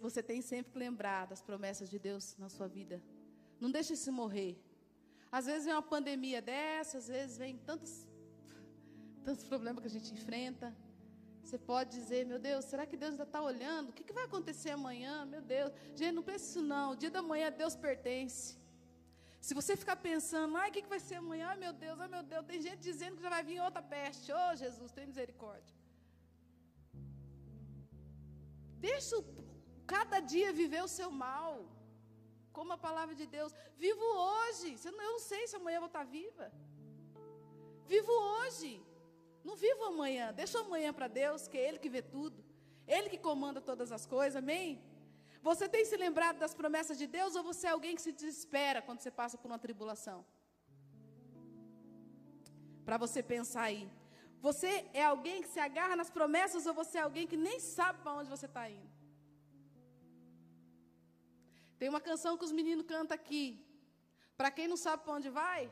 [0.00, 3.02] Você tem sempre que lembrar das promessas de Deus na sua vida.
[3.60, 4.52] Não deixe se morrer.
[5.30, 8.06] Às vezes vem uma pandemia dessa, às vezes vem tantos,
[9.24, 10.74] tantos problemas que a gente enfrenta.
[11.42, 13.88] Você pode dizer, meu Deus, será que Deus ainda está olhando?
[13.88, 15.24] O que, que vai acontecer amanhã?
[15.34, 15.72] Meu Deus.
[15.96, 16.92] Gente, não pense isso não.
[16.92, 18.56] O dia da manhã Deus pertence.
[19.40, 21.46] Se você ficar pensando, ai, o que, que vai ser amanhã?
[21.52, 22.44] Ai, meu Deus, ai, meu Deus.
[22.50, 24.32] Tem gente dizendo que já vai vir outra peste.
[24.32, 25.74] Oh, Jesus, tem misericórdia.
[28.88, 29.16] Deixa
[29.86, 31.52] cada dia viver o seu mal.
[32.58, 33.52] Como a palavra de Deus.
[33.84, 34.70] Vivo hoje.
[34.88, 36.46] Eu não sei se amanhã eu vou estar viva.
[37.92, 38.70] Vivo hoje.
[39.48, 40.26] Não vivo amanhã.
[40.40, 42.38] Deixa amanhã para Deus, que é Ele que vê tudo.
[42.96, 44.34] Ele que comanda todas as coisas.
[44.42, 44.82] Amém?
[45.48, 48.82] Você tem se lembrado das promessas de Deus ou você é alguém que se desespera
[48.82, 50.18] quando você passa por uma tribulação?
[52.84, 53.88] Para você pensar aí.
[54.48, 58.00] Você é alguém que se agarra nas promessas ou você é alguém que nem sabe
[58.02, 58.97] para onde você está indo?
[61.78, 63.44] Tem uma canção que os meninos cantam aqui.
[64.36, 65.62] Para quem não sabe para onde vai,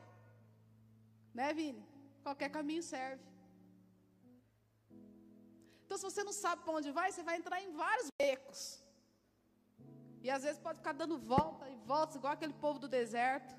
[1.33, 1.83] né, Vini?
[2.23, 3.23] Qualquer caminho serve.
[5.85, 8.83] Então, se você não sabe para onde vai, você vai entrar em vários becos.
[10.21, 13.55] E às vezes pode ficar dando volta e volta, igual aquele povo do deserto.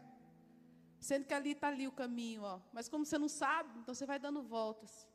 [1.01, 2.61] Sendo que ali está ali o caminho, ó.
[2.73, 5.09] Mas como você não sabe, então você vai dando voltas.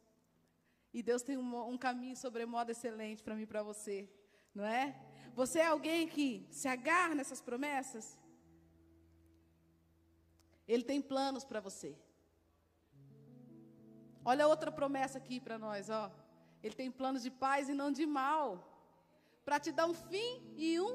[0.93, 4.10] E Deus tem um, um caminho sobremodo excelente para mim e para você,
[4.56, 4.96] não é?
[5.39, 6.28] Você é alguém que
[6.60, 8.06] se agarra nessas promessas?
[10.67, 11.91] Ele tem planos para você.
[14.24, 16.12] Olha outra promessa aqui para nós, ó.
[16.63, 18.48] Ele tem planos de paz e não de mal,
[19.43, 20.93] para te dar um fim e um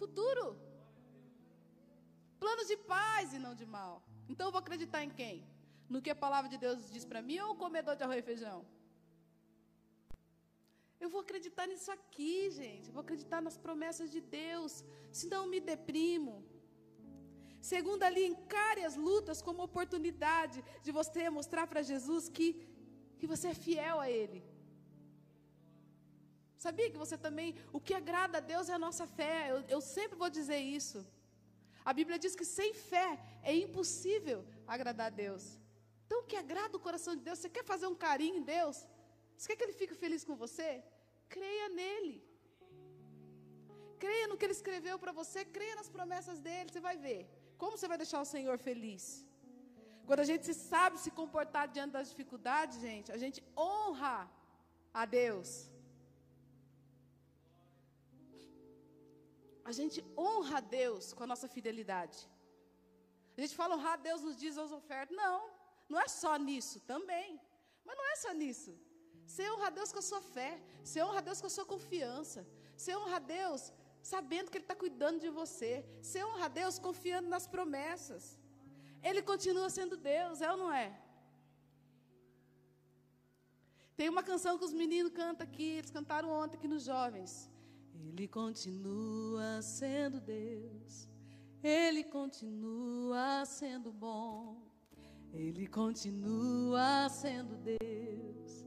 [0.00, 0.46] futuro.
[2.38, 4.02] Planos de paz e não de mal.
[4.28, 5.36] Então eu vou acreditar em quem?
[5.88, 8.22] No que a palavra de Deus diz para mim ou o comedor de arroz e
[8.22, 8.64] feijão?
[11.02, 12.86] Eu vou acreditar nisso aqui, gente.
[12.88, 14.72] Eu vou acreditar nas promessas de Deus.
[15.20, 16.34] Senão eu me deprimo.
[17.72, 22.48] Segundo, ali, encare as lutas como oportunidade de você mostrar para Jesus que,
[23.18, 24.40] que você é fiel a Ele.
[26.64, 29.36] Sabia que você também, o que agrada a Deus é a nossa fé.
[29.50, 31.06] Eu, eu sempre vou dizer isso.
[31.84, 33.08] A Bíblia diz que sem fé
[33.42, 35.44] é impossível agradar a Deus.
[36.04, 37.38] Então, o que agrada o coração de Deus?
[37.38, 38.86] Você quer fazer um carinho em Deus?
[39.38, 40.70] Você quer que Ele fique feliz com você?
[41.34, 42.16] Creia nele.
[44.04, 47.20] Creia no que Ele escreveu para você, creia nas promessas dele, você vai ver.
[47.60, 49.04] Como você vai deixar o Senhor feliz?
[50.08, 54.16] Quando a gente sabe se comportar diante das dificuldades, gente, a gente honra
[55.00, 55.50] a Deus.
[59.70, 62.18] A gente honra a Deus com a nossa fidelidade.
[63.36, 65.16] A gente fala honrar a Deus nos dias das ofertas.
[65.24, 65.36] Não,
[65.92, 67.28] não é só nisso, também.
[67.86, 68.72] Mas não é só nisso.
[69.28, 70.52] Você honra a Deus com a sua fé.
[70.82, 72.40] Você honra a Deus com a sua confiança.
[72.76, 73.62] Você honra a Deus
[74.12, 75.72] sabendo que Ele está cuidando de você.
[76.02, 78.24] Você honra a Deus confiando nas promessas.
[79.08, 80.88] Ele continua sendo Deus, é ou não é?
[83.98, 87.50] Tem uma canção que os meninos cantam aqui, eles cantaram ontem aqui nos jovens.
[88.06, 91.08] Ele continua sendo Deus,
[91.62, 94.62] Ele continua sendo bom,
[95.32, 98.64] Ele continua sendo Deus,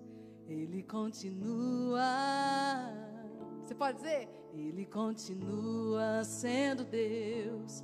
[0.51, 2.03] Ele continua.
[3.63, 4.27] Você pode dizer?
[4.53, 7.81] Ele continua sendo Deus,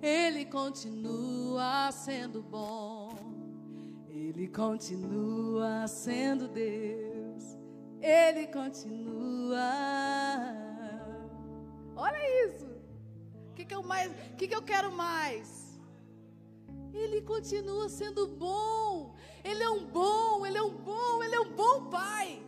[0.00, 3.10] Ele continua sendo bom,
[4.08, 7.58] Ele continua sendo Deus,
[8.00, 9.58] Ele continua.
[11.96, 12.66] Olha isso.
[13.50, 14.12] O que, que eu mais?
[14.12, 15.80] O que, que eu quero mais?
[16.92, 18.93] Ele continua sendo bom.
[19.44, 22.42] Ele é um bom, ele é um bom, ele é um bom pai.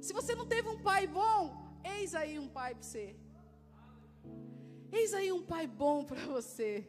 [0.00, 3.16] Se você não teve um pai bom, Eis aí um pai para você.
[4.92, 6.86] Eis aí um pai bom para você.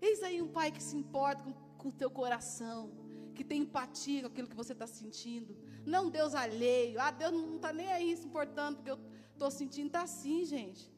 [0.00, 1.42] Eis aí um pai que se importa
[1.76, 2.90] com o teu coração,
[3.34, 5.56] que tem empatia com aquilo que você está sentindo.
[5.84, 7.00] Não Deus alheio.
[7.00, 9.00] Ah, Deus não está nem aí se importando porque eu
[9.32, 9.88] estou sentindo.
[9.88, 10.92] Está assim, gente.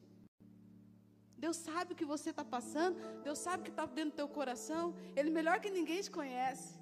[1.37, 2.97] Deus sabe o que você está passando.
[3.23, 4.93] Deus sabe o que está dentro do teu coração.
[5.15, 6.80] Ele melhor que ninguém te conhece.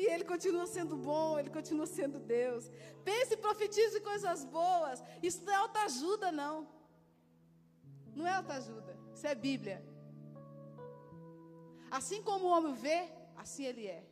[0.00, 2.64] E Ele continua sendo bom, Ele continua sendo Deus.
[3.08, 4.98] Pense e profetize coisas boas.
[5.28, 6.54] Isso não é autoajuda, não.
[8.18, 8.92] Não é autoajuda.
[9.14, 9.78] Isso é Bíblia.
[11.98, 12.98] Assim como o homem vê,
[13.36, 14.02] assim ele é.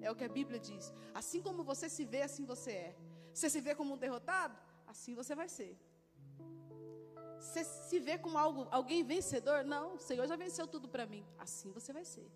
[0.00, 0.84] É o que a Bíblia diz.
[1.20, 2.96] Assim como você se vê, assim você é.
[3.34, 4.56] Você se vê como um derrotado,
[4.92, 5.72] assim você vai ser.
[7.40, 9.64] Você se vê como algo, alguém vencedor?
[9.64, 11.24] Não, o Senhor já venceu tudo para mim.
[11.44, 12.30] Assim você vai ser.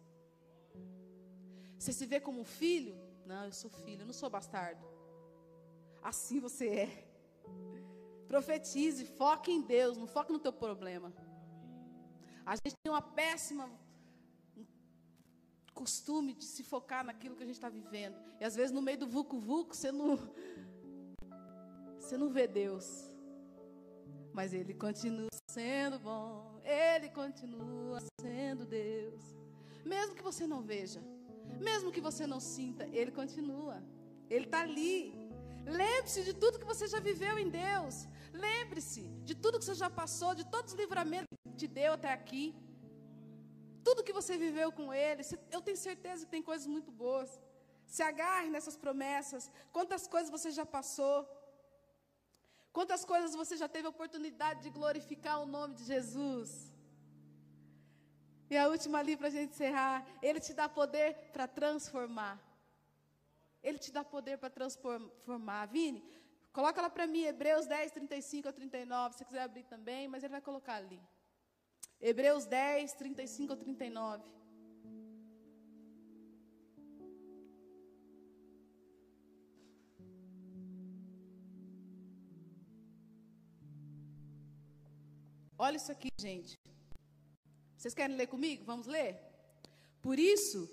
[1.79, 2.97] Você se vê como um filho?
[3.25, 4.85] Não, eu sou filho, eu não sou bastardo.
[6.03, 7.09] Assim você é.
[8.29, 11.13] Profetize, foque em Deus, não foque no teu problema.
[12.45, 13.71] A gente tem uma péssima
[15.75, 18.17] costume de se focar naquilo que a gente está vivendo.
[18.41, 20.17] E às vezes no meio do vucu-vucu você não,
[21.99, 23.11] você não vê Deus.
[24.33, 29.23] Mas Ele continua sendo bom, Ele continua sendo Deus.
[29.85, 31.01] Mesmo que você não veja.
[31.69, 33.77] Mesmo que você não sinta, Ele continua.
[34.29, 34.97] Ele está ali.
[35.65, 38.07] Lembre-se de tudo que você já viveu em Deus.
[38.33, 42.13] Lembre-se de tudo que você já passou, de todos os livramentos que te deu até
[42.13, 42.55] aqui.
[43.83, 45.23] Tudo que você viveu com Ele.
[45.51, 47.31] Eu tenho certeza que tem coisas muito boas.
[47.87, 49.51] Se agarre nessas promessas.
[49.73, 51.19] Quantas coisas você já passou.
[52.77, 56.51] Quantas coisas você já teve a oportunidade de glorificar o nome de Jesus.
[58.49, 60.07] E a última ali para a gente encerrar.
[60.23, 62.41] Ele te dá poder para transformar.
[63.63, 65.67] Ele te dá poder para transformar.
[65.67, 66.03] Vini,
[66.53, 69.13] coloca lá para mim, Hebreus 10, 35 a 39.
[69.13, 71.01] Se você quiser abrir também, mas ele vai colocar ali.
[72.01, 74.37] Hebreus 10, 35 a 39.
[85.59, 86.59] Olha isso aqui, gente.
[87.87, 88.65] Vocês querem ler comigo?
[88.65, 89.17] Vamos ler?
[90.03, 90.69] Por isso,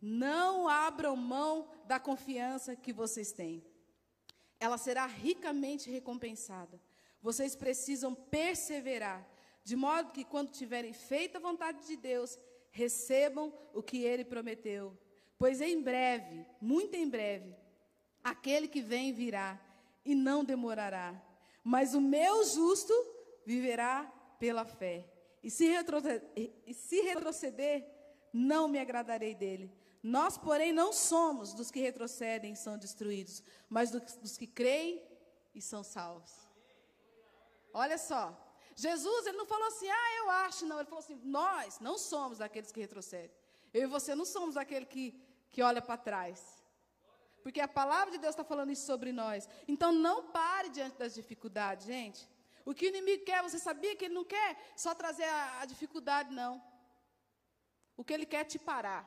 [0.00, 3.66] não abram mão da confiança que vocês têm.
[4.60, 6.80] Ela será ricamente recompensada.
[7.20, 9.28] Vocês precisam perseverar,
[9.64, 12.38] de modo que, quando tiverem feito a vontade de Deus,
[12.70, 14.96] recebam o que ele prometeu.
[15.36, 17.56] Pois em breve, muito em breve,
[18.22, 19.60] aquele que vem virá
[20.04, 21.20] e não demorará.
[21.64, 22.94] Mas o meu justo
[23.44, 24.04] viverá
[24.38, 25.11] pela fé.
[25.42, 26.22] E se, retroceder,
[26.66, 27.86] e se retroceder,
[28.32, 29.72] não me agradarei dele.
[30.02, 35.02] Nós, porém, não somos dos que retrocedem e são destruídos, mas dos, que creem
[35.54, 36.32] e são salvos.
[37.72, 38.36] Olha só,
[38.74, 40.78] Jesus, ele não falou assim, ah, eu acho, não.
[40.78, 43.30] Ele falou assim, nós não somos daqueles que retrocedem.
[43.72, 45.14] Eu e você não somos aquele que,
[45.50, 46.62] que olha para trás.
[47.42, 49.48] Porque a palavra de Deus está falando isso sobre nós.
[49.66, 52.28] Então não pare diante das dificuldades, gente.
[52.64, 55.64] O que o inimigo quer, você sabia que ele não quer só trazer a, a
[55.64, 56.62] dificuldade, não.
[57.96, 59.02] O que ele quer é te parar.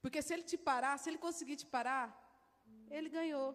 [0.00, 2.06] Porque se ele te parar, se ele conseguir te parar,
[2.90, 3.48] ele ganhou.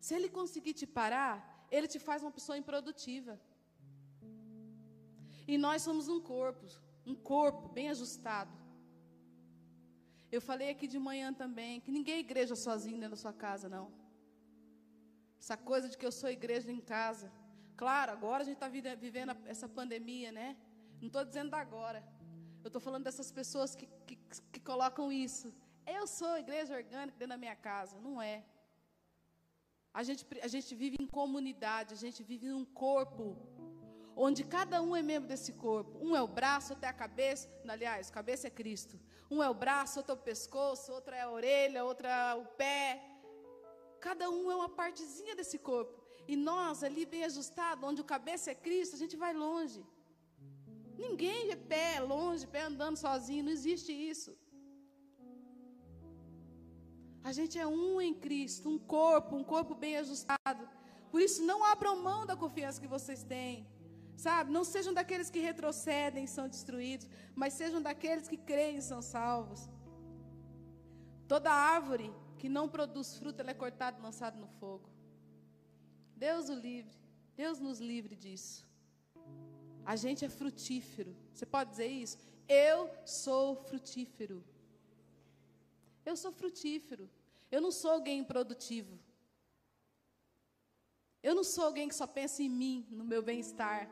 [0.00, 1.34] Se ele conseguir te parar,
[1.70, 3.40] ele te faz uma pessoa improdutiva.
[5.46, 6.66] E nós somos um corpo,
[7.04, 8.52] um corpo bem ajustado.
[10.30, 13.68] Eu falei aqui de manhã também que ninguém é igreja sozinho dentro da sua casa,
[13.68, 13.99] não.
[15.42, 17.32] Essa coisa de que eu sou igreja em casa.
[17.82, 18.68] Claro, agora a gente está
[19.06, 20.48] vivendo essa pandemia, né?
[21.00, 22.00] Não estou dizendo agora.
[22.62, 24.16] Eu estou falando dessas pessoas que, que,
[24.52, 25.46] que colocam isso.
[25.86, 27.98] Eu sou igreja orgânica dentro da minha casa.
[28.06, 28.44] Não é.
[29.92, 33.36] A gente, a gente vive em comunidade, a gente vive num corpo,
[34.14, 35.98] onde cada um é membro desse corpo.
[36.06, 37.48] Um é o braço, outro é a cabeça.
[37.66, 39.00] Aliás, cabeça é Cristo.
[39.30, 42.44] Um é o braço, outro é o pescoço, outro é a orelha, outro é o
[42.44, 43.09] pé.
[44.06, 45.94] Cada um é uma partezinha desse corpo.
[46.32, 49.80] E nós, ali bem ajustado, onde o cabeça é Cristo, a gente vai longe.
[51.04, 54.32] Ninguém é pé longe, pé andando sozinho, não existe isso.
[57.28, 60.62] A gente é um em Cristo, um corpo, um corpo bem ajustado.
[61.10, 63.66] Por isso, não abram mão da confiança que vocês têm.
[64.16, 64.52] Sabe?
[64.56, 69.00] Não sejam daqueles que retrocedem e são destruídos, mas sejam daqueles que creem e são
[69.00, 69.62] salvos.
[71.26, 74.88] Toda árvore que não produz fruto, ela é cortada e lançada no fogo.
[76.16, 76.98] Deus o livre.
[77.36, 78.66] Deus nos livre disso.
[79.84, 81.14] A gente é frutífero.
[81.34, 82.16] Você pode dizer isso?
[82.48, 84.42] Eu sou frutífero.
[86.04, 87.10] Eu sou frutífero.
[87.52, 88.98] Eu não sou alguém improdutivo.
[91.22, 93.82] Eu não sou alguém que só pensa em mim, no meu bem-estar.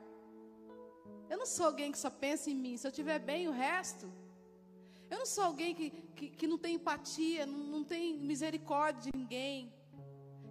[1.29, 2.77] Eu não sou alguém que só pensa em mim.
[2.79, 4.11] Se eu estiver bem, o resto.
[5.11, 9.19] Eu não sou alguém que, que, que não tem empatia, não, não tem misericórdia de
[9.19, 9.73] ninguém.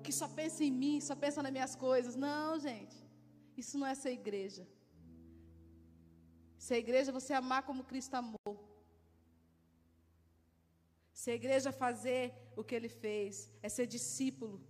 [0.04, 2.16] Que só pensa em mim, só pensa nas minhas coisas.
[2.16, 2.98] Não, gente.
[3.56, 4.68] Isso não é ser igreja.
[6.58, 8.56] Ser igreja é você amar como Cristo amou.
[11.14, 14.62] Se a igreja fazer o que ele fez, é ser discípulo.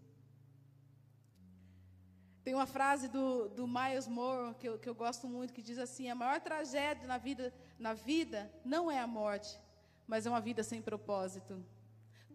[2.44, 5.78] Tem uma frase do, do Miles Moore que eu, que eu gosto muito, que diz
[5.78, 9.60] assim: a maior tragédia na vida, na vida não é a morte,
[10.08, 11.64] mas é uma vida sem propósito.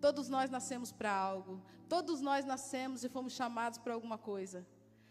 [0.01, 4.67] Todos nós nascemos para algo, todos nós nascemos e fomos chamados para alguma coisa.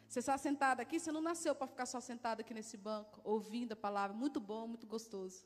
[0.07, 3.71] Você está sentado aqui, você não nasceu para ficar só sentado aqui nesse banco, ouvindo
[3.71, 5.45] a palavra, muito bom, muito gostoso.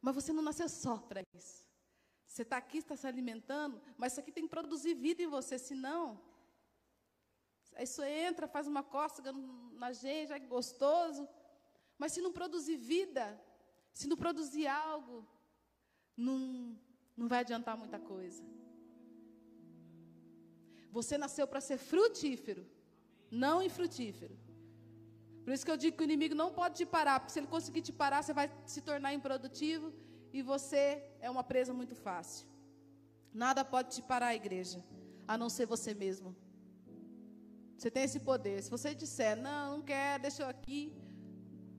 [0.00, 1.66] Mas você não nasceu só para isso.
[2.26, 5.58] Você está aqui, está se alimentando, mas isso aqui tem que produzir vida em você,
[5.58, 6.20] senão.
[7.78, 9.32] Isso entra, faz uma cócega
[9.72, 11.26] na gente, é gostoso.
[11.96, 13.40] Mas se não produzir vida,
[13.92, 15.26] se não produzir algo,
[16.26, 16.76] não,
[17.16, 18.42] não vai adiantar muita coisa.
[20.90, 22.66] Você nasceu para ser frutífero,
[23.30, 24.36] não infrutífero.
[25.44, 27.46] Por isso que eu digo que o inimigo não pode te parar, porque se ele
[27.46, 29.92] conseguir te parar, você vai se tornar improdutivo
[30.32, 30.82] e você
[31.20, 32.46] é uma presa muito fácil.
[33.32, 34.84] Nada pode te parar, igreja,
[35.26, 36.34] a não ser você mesmo.
[37.76, 38.60] Você tem esse poder.
[38.62, 40.92] Se você disser, não, não quer, deixa eu aqui,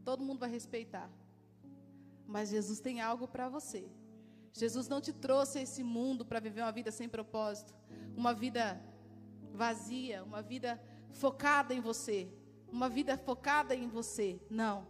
[0.05, 1.09] todo mundo vai respeitar.
[2.25, 3.83] Mas Jesus tem algo para você.
[4.53, 7.73] Jesus não te trouxe a esse mundo para viver uma vida sem propósito,
[8.15, 8.81] uma vida
[9.53, 10.81] vazia, uma vida
[11.13, 12.31] focada em você,
[12.71, 14.39] uma vida focada em você.
[14.49, 14.87] Não.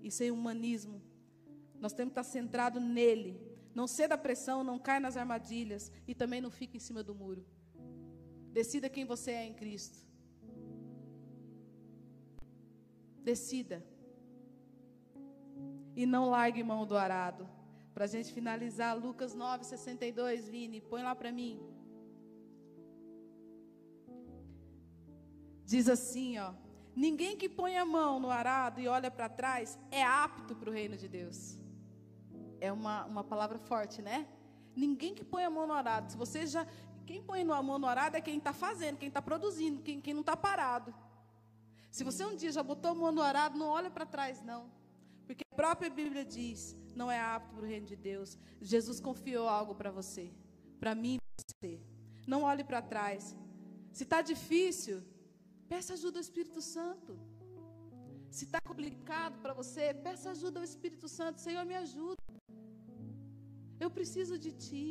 [0.00, 1.02] Isso é humanismo.
[1.80, 3.40] Nós temos que estar centrado nele.
[3.74, 7.14] Não ceda à pressão, não caia nas armadilhas e também não fique em cima do
[7.14, 7.44] muro.
[8.52, 9.98] Decida quem você é em Cristo.
[13.22, 13.84] Decida.
[15.94, 17.55] E não largue mão do arado.
[17.96, 21.58] Para a gente finalizar, Lucas 9, 62, Vini, põe lá para mim.
[25.64, 26.52] Diz assim, ó.
[26.94, 30.72] Ninguém que põe a mão no arado e olha para trás é apto para o
[30.74, 31.56] reino de Deus.
[32.60, 34.28] é uma, uma palavra forte, né?
[34.84, 36.12] Ninguém que põe a mão no arado.
[36.12, 36.66] Se você já.
[37.06, 40.12] Quem põe a mão no arado é quem está fazendo, quem está produzindo, quem, quem
[40.12, 40.94] não está parado.
[41.90, 44.75] Se você um dia já botou a mão no arado, não olha para trás, não.
[45.60, 46.60] Própria Bíblia diz:
[47.00, 48.30] não é apto para o reino de Deus.
[48.72, 50.26] Jesus confiou algo para você,
[50.80, 51.72] para mim e para você.
[52.32, 53.22] Não olhe para trás.
[53.96, 54.96] Se está difícil,
[55.72, 57.12] peça ajuda ao Espírito Santo.
[58.36, 61.40] Se está complicado para você, peça ajuda ao Espírito Santo.
[61.46, 62.22] Senhor, me ajuda.
[63.84, 64.86] Eu preciso de Ti.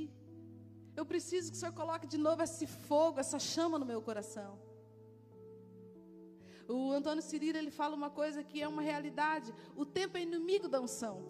[1.00, 4.52] Eu preciso que o Senhor coloque de novo esse fogo, essa chama no meu coração.
[6.68, 9.54] O Antônio Cirilo, ele fala uma coisa que é uma realidade.
[9.76, 11.24] O tempo é inimigo da unção.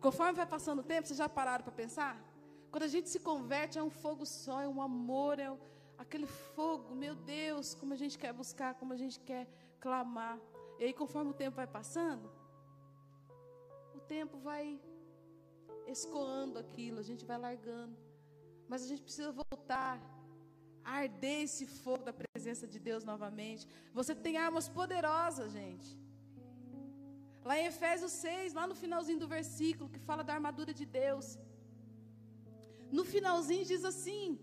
[0.00, 2.22] Conforme vai passando o tempo, vocês já pararam para pensar?
[2.70, 5.50] Quando a gente se converte, é um fogo só, é um amor, é
[5.98, 9.48] aquele fogo, meu Deus, como a gente quer buscar, como a gente quer
[9.80, 10.38] clamar.
[10.78, 12.30] E aí, conforme o tempo vai passando,
[13.94, 14.80] o tempo vai
[15.86, 17.96] escoando aquilo, a gente vai largando.
[18.68, 20.00] Mas a gente precisa voltar
[20.94, 23.66] arder esse fogo da presença de Deus novamente.
[23.98, 25.88] Você tem armas poderosas, gente.
[27.48, 31.26] Lá em Efésios 6, lá no finalzinho do versículo, que fala da armadura de Deus.
[32.98, 34.38] No finalzinho diz assim: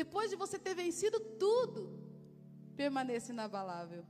[0.00, 1.80] depois de você ter vencido tudo,
[2.76, 4.04] permaneça inabalável.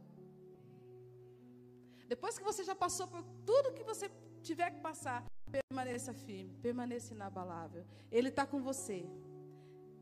[2.13, 4.07] Depois que você já passou por tudo que você
[4.43, 5.19] tiver que passar,
[5.57, 7.85] permaneça firme, permaneça inabalável.
[8.11, 9.01] Ele está com você.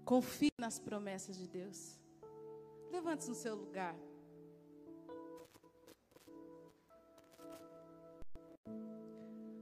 [0.07, 1.99] Confie nas promessas de Deus.
[2.93, 3.97] Levante-se no seu lugar.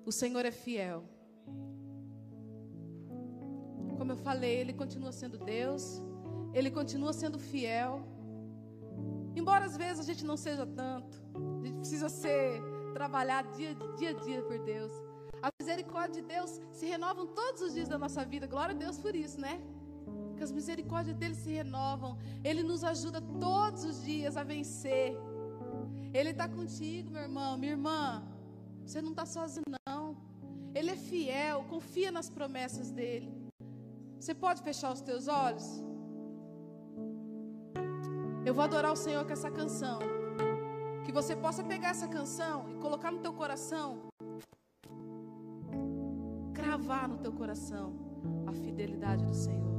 [0.05, 1.03] O Senhor é fiel.
[3.97, 6.03] Como eu falei, Ele continua sendo Deus.
[6.53, 8.07] Ele continua sendo fiel.
[9.35, 11.17] Embora às vezes a gente não seja tanto.
[11.63, 12.61] A gente precisa ser
[12.93, 14.93] trabalhado dia, dia a dia por Deus.
[15.43, 18.47] A misericórdia de Deus se renovam todos os dias da nossa vida.
[18.47, 19.59] Glória a Deus por isso, né?
[20.45, 22.13] As misericórdias dele se renovam.
[22.43, 25.17] Ele nos ajuda todos os dias a vencer.
[26.13, 28.23] Ele está contigo, meu irmão, minha irmã.
[28.85, 30.17] Você não está sozinho, não.
[30.75, 33.33] Ele é fiel, confia nas promessas dele.
[34.21, 35.67] Você pode fechar os teus olhos?
[38.47, 39.99] Eu vou adorar o Senhor com essa canção.
[41.05, 43.89] Que você possa pegar essa canção e colocar no teu coração.
[46.53, 47.93] Cravar no teu coração
[48.47, 49.74] a fidelidade do Senhor.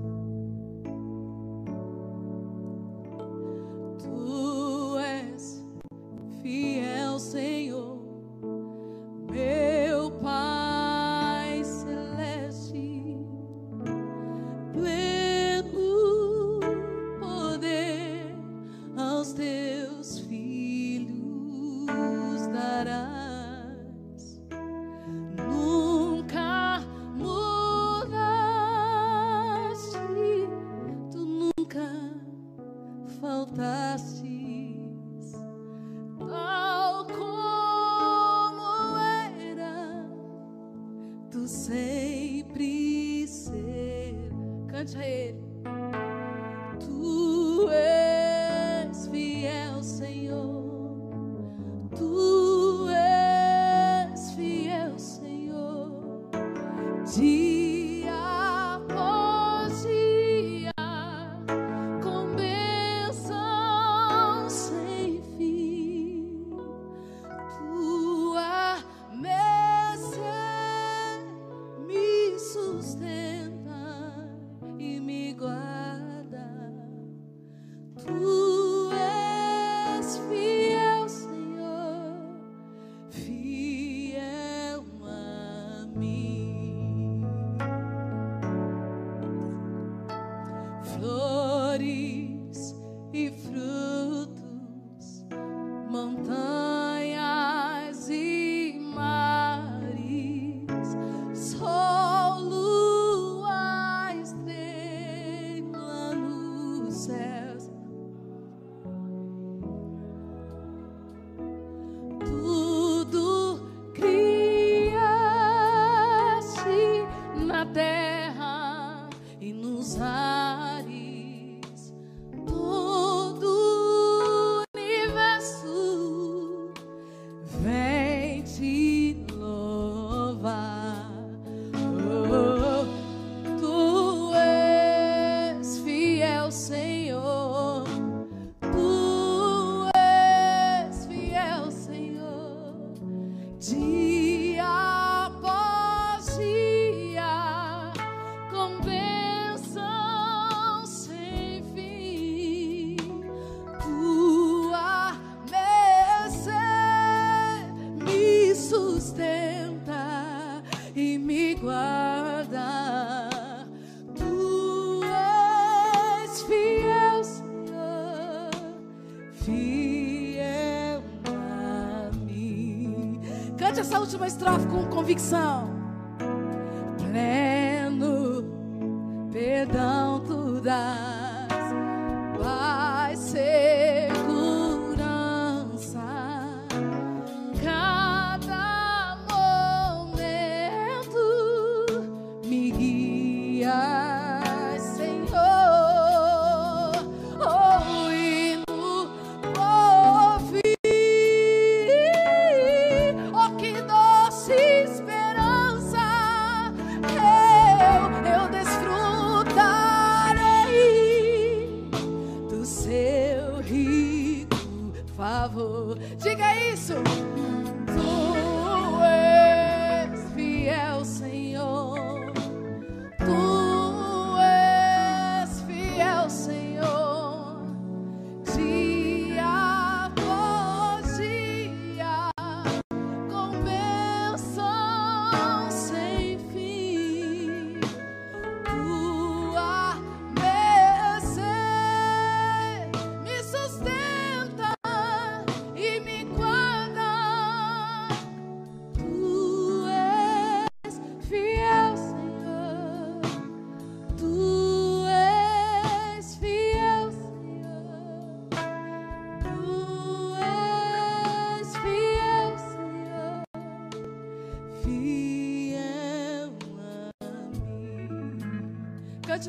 [175.05, 175.74] Convicção.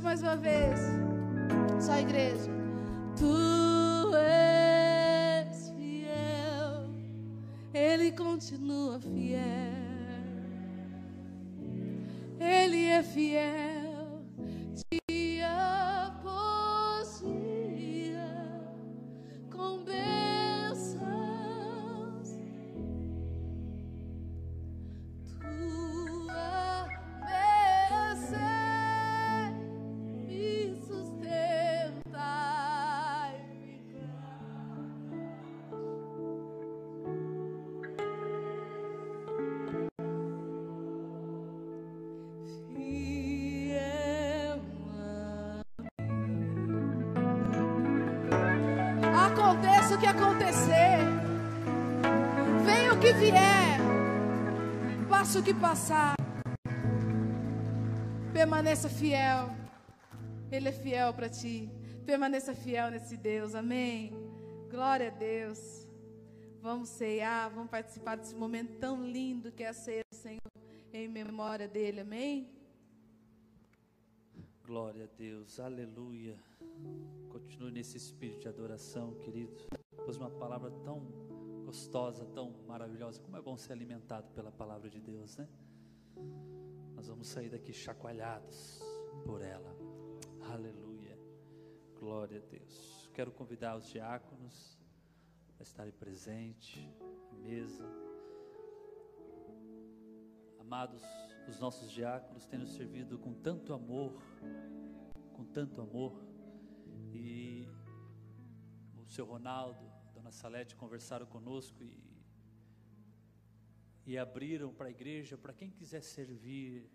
[0.02, 0.80] Mais uma vez.
[1.80, 2.55] Só igreja.
[50.46, 50.98] Acontecer,
[52.64, 53.78] venha o que vier,
[55.08, 56.14] passe o que passar,
[58.32, 59.50] permaneça fiel.
[60.52, 61.68] Ele é fiel para ti.
[62.04, 63.56] Permaneça fiel nesse Deus.
[63.56, 64.12] Amém.
[64.70, 65.88] Glória a Deus.
[66.62, 70.40] Vamos ceiar, vamos participar desse momento tão lindo que é a ceia do Senhor
[70.92, 72.00] em memória dele.
[72.00, 72.48] Amém.
[74.64, 75.58] Glória a Deus.
[75.58, 76.36] Aleluia.
[77.30, 79.75] Continue nesse espírito de adoração, querido.
[80.06, 81.00] Pois uma palavra tão
[81.64, 83.20] gostosa, tão maravilhosa.
[83.20, 85.48] Como é bom ser alimentado pela palavra de Deus, né?
[86.94, 88.80] Nós vamos sair daqui chacoalhados
[89.24, 89.76] por ela.
[90.42, 91.18] Aleluia.
[91.98, 93.10] Glória a Deus.
[93.12, 94.78] Quero convidar os diáconos
[95.58, 96.88] a estarem presentes
[97.32, 97.84] à mesa.
[100.60, 101.02] Amados,
[101.48, 104.22] os nossos diáconos têm nos servido com tanto amor,
[105.32, 106.12] com tanto amor.
[107.12, 107.68] E
[108.98, 109.85] o seu Ronaldo,
[110.26, 111.96] dona Salete conversaram conosco e,
[114.04, 116.90] e abriram para a igreja, para quem quiser servir,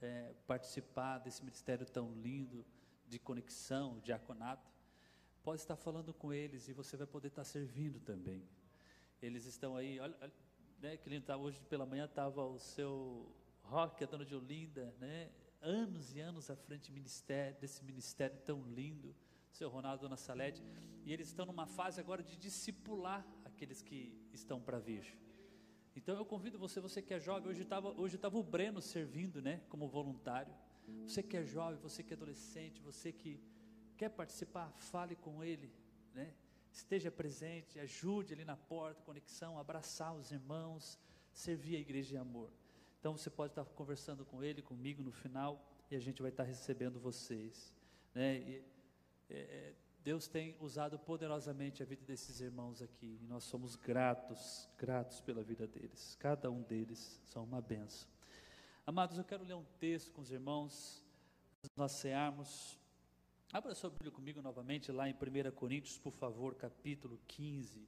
[0.00, 2.64] é, participar desse ministério tão lindo
[3.06, 4.70] de conexão, diaconato,
[5.42, 8.48] pode estar falando com eles e você vai poder estar servindo também.
[9.20, 10.32] Eles estão aí, olha, olha
[10.80, 14.94] né, que lindo, tá, hoje pela manhã estava o seu Roque, a dona de Olinda,
[15.00, 19.14] né, anos e anos à frente ministério, desse ministério tão lindo
[19.58, 20.62] seu Ronaldo, Dona Salete,
[21.04, 24.00] e eles estão numa fase agora de discipular aqueles que
[24.32, 25.04] estão para vir.
[25.96, 29.60] Então eu convido você, você que é jovem, hoje estava hoje o Breno servindo, né,
[29.68, 30.54] como voluntário.
[31.04, 33.40] Você que é jovem, você que é adolescente, você que
[33.96, 35.70] quer participar, fale com ele,
[36.14, 36.32] né?
[36.70, 40.98] Esteja presente, ajude ali na porta, conexão, abraçar os irmãos,
[41.32, 42.50] servir a igreja de amor.
[43.00, 45.52] Então você pode estar conversando com ele, comigo no final,
[45.90, 47.74] e a gente vai estar recebendo vocês,
[48.14, 48.36] né?
[48.38, 48.77] E,
[49.28, 54.68] é, é, Deus tem usado poderosamente a vida desses irmãos aqui, e nós somos gratos,
[54.78, 56.16] gratos pela vida deles.
[56.18, 58.08] Cada um deles são uma benção.
[58.86, 61.04] Amados, eu quero ler um texto com os irmãos,
[61.76, 62.78] nós cearmos.
[63.52, 67.86] Abra sua Bíblia comigo novamente, lá em 1 Coríntios, por favor, capítulo 15.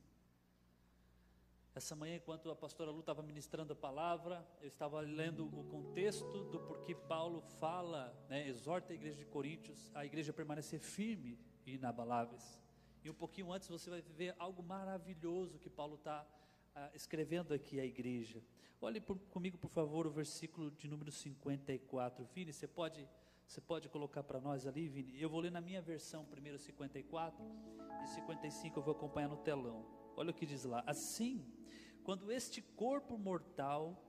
[1.73, 6.45] Essa manhã, enquanto a pastora Lu estava ministrando a palavra, eu estava lendo o contexto
[6.47, 11.75] do porquê Paulo fala, né, exorta a igreja de Coríntios, a igreja permanecer firme e
[11.75, 12.61] inabaláveis.
[13.05, 16.27] E um pouquinho antes você vai ver algo maravilhoso que Paulo está
[16.75, 18.43] ah, escrevendo aqui à igreja.
[18.81, 22.25] Olhe por, comigo, por favor, o versículo de número 54.
[22.35, 23.09] Vini, você pode,
[23.47, 25.21] você pode colocar para nós ali, Vini?
[25.23, 27.45] Eu vou ler na minha versão, primeiro 54
[28.03, 30.00] e 55 eu vou acompanhar no telão.
[30.21, 30.85] Olha o que diz lá.
[30.87, 31.43] Assim,
[32.05, 34.05] quando este corpo mortal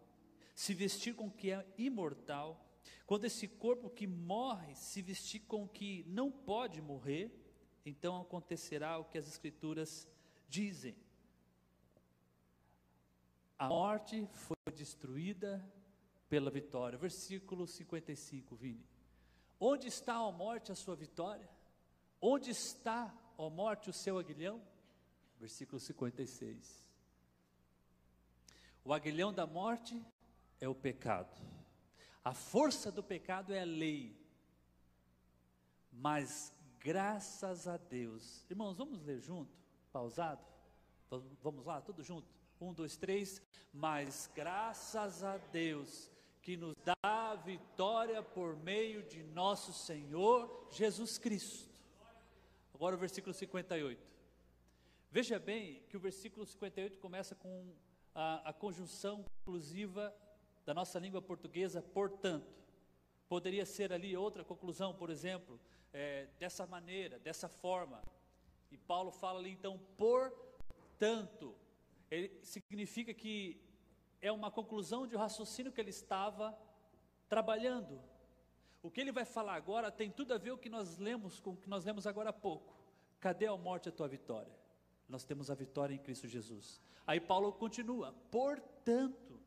[0.53, 2.69] se vestir com o que é imortal,
[3.05, 7.31] quando esse corpo que morre se vestir com o que não pode morrer,
[7.85, 10.05] então acontecerá o que as Escrituras
[10.49, 10.97] dizem.
[13.57, 15.65] A morte foi destruída
[16.27, 16.99] pela vitória.
[16.99, 18.85] Versículo 55, Vini.
[19.57, 21.49] Onde está, a morte, a sua vitória?
[22.19, 24.61] Onde está, ó morte, o seu aguilhão?
[25.41, 26.85] Versículo 56.
[28.85, 29.99] O aguilhão da morte
[30.59, 31.35] é o pecado.
[32.23, 34.15] A força do pecado é a lei.
[35.91, 38.45] Mas graças a Deus.
[38.51, 39.51] Irmãos, vamos ler junto?
[39.91, 40.45] Pausado?
[41.41, 42.27] Vamos lá, tudo junto?
[42.59, 43.41] Um, dois, três.
[43.73, 46.11] Mas graças a Deus
[46.43, 51.67] que nos dá a vitória por meio de nosso Senhor Jesus Cristo.
[52.75, 54.10] Agora o versículo 58.
[55.13, 57.75] Veja bem que o versículo 58 começa com
[58.15, 60.15] a, a conjunção inclusiva
[60.65, 62.55] da nossa língua portuguesa, portanto.
[63.27, 65.59] Poderia ser ali outra conclusão, por exemplo,
[65.91, 68.01] é, dessa maneira, dessa forma.
[68.71, 71.57] E Paulo fala ali então, portanto.
[72.09, 73.61] Ele significa que
[74.21, 76.57] é uma conclusão de um raciocínio que ele estava
[77.27, 78.01] trabalhando.
[78.81, 81.41] O que ele vai falar agora tem tudo a ver com o que nós lemos,
[81.41, 82.73] com o que nós lemos agora há pouco.
[83.19, 84.60] Cadê a morte a tua vitória?
[85.11, 86.79] Nós temos a vitória em Cristo Jesus.
[87.05, 89.39] Aí Paulo continua: portanto,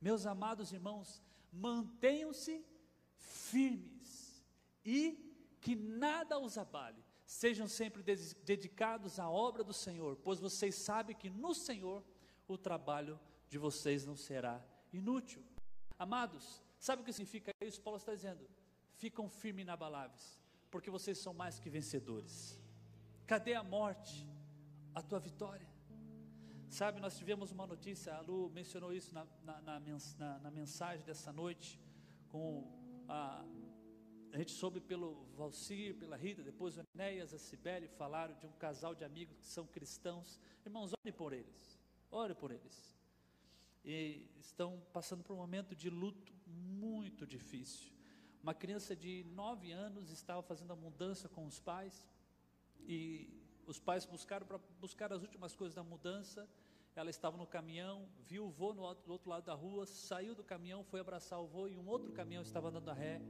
[0.00, 2.64] meus amados irmãos, mantenham-se
[3.14, 4.44] firmes
[4.84, 7.02] e que nada os abale.
[7.24, 8.02] Sejam sempre
[8.44, 12.04] dedicados à obra do Senhor, pois vocês sabem que no Senhor
[12.48, 13.18] o trabalho
[13.48, 14.60] de vocês não será
[14.92, 15.42] inútil.
[15.96, 17.80] Amados, sabe o que significa isso?
[17.80, 18.44] Paulo está dizendo:
[18.96, 22.58] ficam firmes e inabaláveis, porque vocês são mais que vencedores.
[23.24, 24.26] Cadê a morte?
[24.94, 25.66] A tua vitória.
[26.68, 31.32] Sabe, nós tivemos uma notícia, a Lu mencionou isso na, na, na, na mensagem dessa
[31.32, 31.80] noite,
[32.28, 32.66] com
[33.08, 33.42] a,
[34.32, 38.52] a gente soube pelo Valcir, pela Rita, depois o Enéas, a Cibele falaram de um
[38.52, 40.38] casal de amigos que são cristãos.
[40.64, 41.78] Irmãos, ore por eles,
[42.10, 42.96] ore por eles.
[43.84, 47.90] E estão passando por um momento de luto muito difícil.
[48.42, 52.06] Uma criança de nove anos estava fazendo a mudança com os pais
[52.80, 56.48] e os pais buscaram para buscar as últimas coisas da mudança
[56.94, 60.44] ela estava no caminhão, viu o vô no do outro lado da rua, saiu do
[60.44, 63.20] caminhão, foi abraçar o vô e um outro caminhão estava andando a ré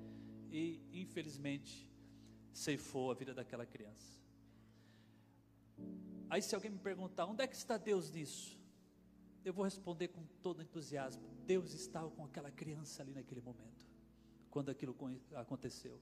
[0.50, 1.88] e, infelizmente,
[2.52, 4.20] ceifou a vida daquela criança.
[6.28, 8.58] Aí, se alguém me perguntar, onde é que está Deus nisso?
[9.44, 13.86] Eu vou responder com todo entusiasmo: Deus estava com aquela criança ali naquele momento,
[14.50, 14.96] quando aquilo
[15.36, 16.00] aconteceu.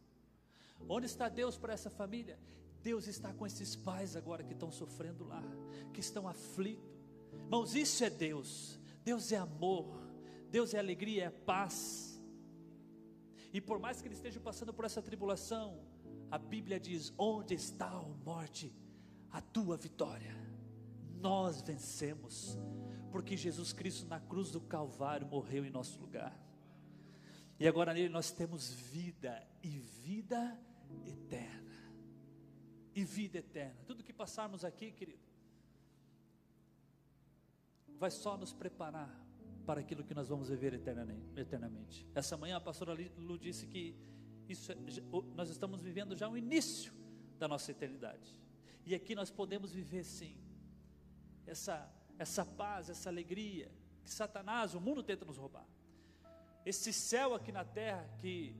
[0.88, 2.38] Onde está Deus para essa família?
[2.82, 5.42] Deus está com esses pais agora que estão sofrendo lá,
[5.92, 6.90] que estão aflitos
[7.32, 8.78] Irmãos, isso é Deus.
[9.04, 9.86] Deus é amor.
[10.50, 12.20] Deus é alegria, é paz.
[13.52, 15.80] E por mais que ele esteja passando por essa tribulação,
[16.30, 18.72] a Bíblia diz: Onde está, a morte,
[19.30, 20.34] a tua vitória?
[21.20, 22.58] Nós vencemos,
[23.10, 26.36] porque Jesus Cristo na cruz do Calvário morreu em nosso lugar.
[27.58, 30.58] E agora nele nós temos vida e vida
[31.04, 31.59] eterna.
[32.94, 33.76] E vida eterna.
[33.86, 35.22] Tudo que passarmos aqui, querido,
[37.98, 39.10] vai só nos preparar
[39.66, 42.06] para aquilo que nós vamos viver eternamente.
[42.14, 43.94] Essa manhã a pastora Lu disse que
[44.48, 44.76] isso, é,
[45.34, 46.92] nós estamos vivendo já o início
[47.38, 48.40] da nossa eternidade.
[48.84, 50.36] E aqui nós podemos viver sim
[51.46, 51.88] essa
[52.20, 53.72] essa paz, essa alegria
[54.04, 55.66] que Satanás, o mundo tenta nos roubar.
[56.66, 58.54] Esse céu aqui na terra que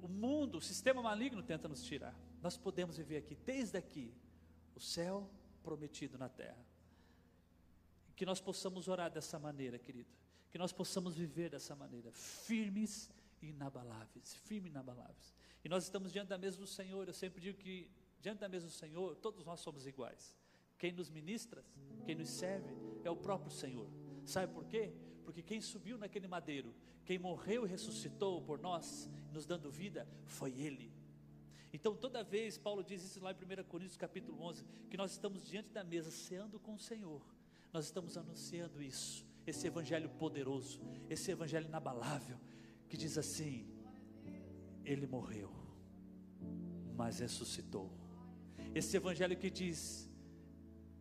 [0.00, 2.14] o mundo, o sistema maligno tenta nos tirar.
[2.42, 4.14] Nós podemos viver aqui desde aqui
[4.74, 5.28] o céu
[5.62, 6.64] prometido na terra.
[8.14, 10.10] Que nós possamos orar dessa maneira, querido.
[10.50, 13.10] Que nós possamos viver dessa maneira, firmes
[13.42, 15.34] e inabaláveis, firmes e inabaláveis.
[15.64, 17.06] E nós estamos diante da mesa do Senhor.
[17.06, 20.36] Eu sempre digo que diante da mesa do Senhor, todos nós somos iguais.
[20.78, 21.64] Quem nos ministra,
[22.04, 22.72] quem nos serve,
[23.04, 23.90] é o próprio Senhor.
[24.24, 24.92] Sabe por quê?
[25.24, 26.74] Porque quem subiu naquele madeiro,
[27.04, 30.92] quem morreu e ressuscitou por nós, nos dando vida, foi Ele.
[31.72, 35.46] Então, toda vez, Paulo diz isso lá em 1 Coríntios capítulo 11, que nós estamos
[35.46, 37.22] diante da mesa, ceando com o Senhor
[37.72, 42.38] nós estamos anunciando isso, esse evangelho poderoso, esse evangelho inabalável,
[42.88, 43.66] que diz assim:
[44.84, 45.52] Ele morreu,
[46.96, 47.90] mas ressuscitou.
[48.74, 50.10] Esse evangelho que diz: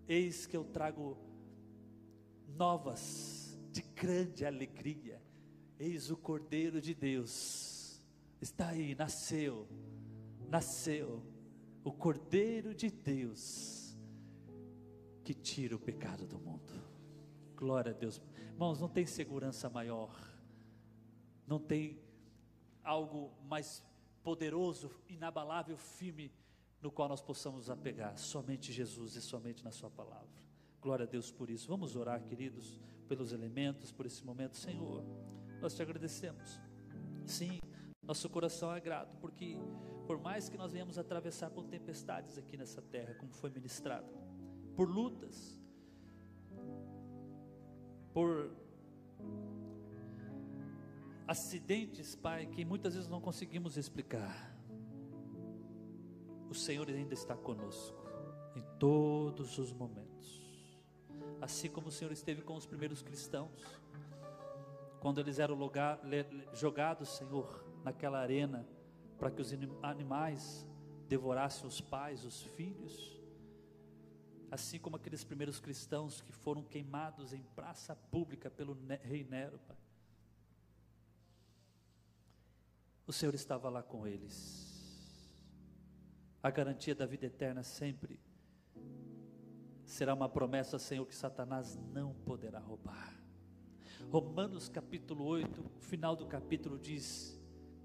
[0.07, 1.17] Eis que eu trago
[2.47, 5.21] novas de grande alegria.
[5.79, 8.01] Eis o Cordeiro de Deus.
[8.41, 9.67] Está aí, nasceu.
[10.47, 11.23] Nasceu
[11.83, 13.97] o Cordeiro de Deus
[15.23, 16.73] que tira o pecado do mundo.
[17.55, 18.21] Glória a Deus.
[18.51, 20.15] Irmãos, não tem segurança maior.
[21.45, 22.01] Não tem
[22.83, 23.83] algo mais
[24.23, 26.31] poderoso, inabalável, firme
[26.81, 28.17] no qual nós possamos apegar.
[28.17, 30.27] Somente Jesus e somente na Sua palavra.
[30.81, 31.67] Glória a Deus por isso.
[31.67, 34.55] Vamos orar, queridos, pelos elementos, por esse momento.
[34.55, 35.03] Senhor,
[35.61, 36.59] nós te agradecemos.
[37.25, 37.59] Sim,
[38.07, 39.57] nosso coração é grato, porque
[40.05, 44.07] por mais que nós venhamos atravessar por tempestades aqui nessa terra, como foi ministrado,
[44.77, 45.61] por lutas,
[48.13, 48.49] por
[51.27, 54.55] acidentes, Pai, que muitas vezes não conseguimos explicar.
[56.49, 58.07] O Senhor ainda está conosco
[58.55, 60.41] em todos os momentos.
[61.41, 63.61] Assim como o Senhor esteve com os primeiros cristãos,
[65.01, 65.57] quando eles eram
[66.53, 68.67] jogados, Senhor, naquela arena,
[69.17, 70.67] para que os animais
[71.07, 73.17] devorassem os pais, os filhos,
[74.51, 79.77] assim como aqueles primeiros cristãos que foram queimados em praça pública pelo rei Nero, Pai.
[83.05, 85.33] O Senhor estava lá com eles.
[86.43, 88.19] A garantia da vida eterna sempre
[89.85, 93.15] será uma promessa, Senhor, que Satanás não poderá roubar.
[94.11, 97.36] Romanos capítulo 8, final do capítulo diz: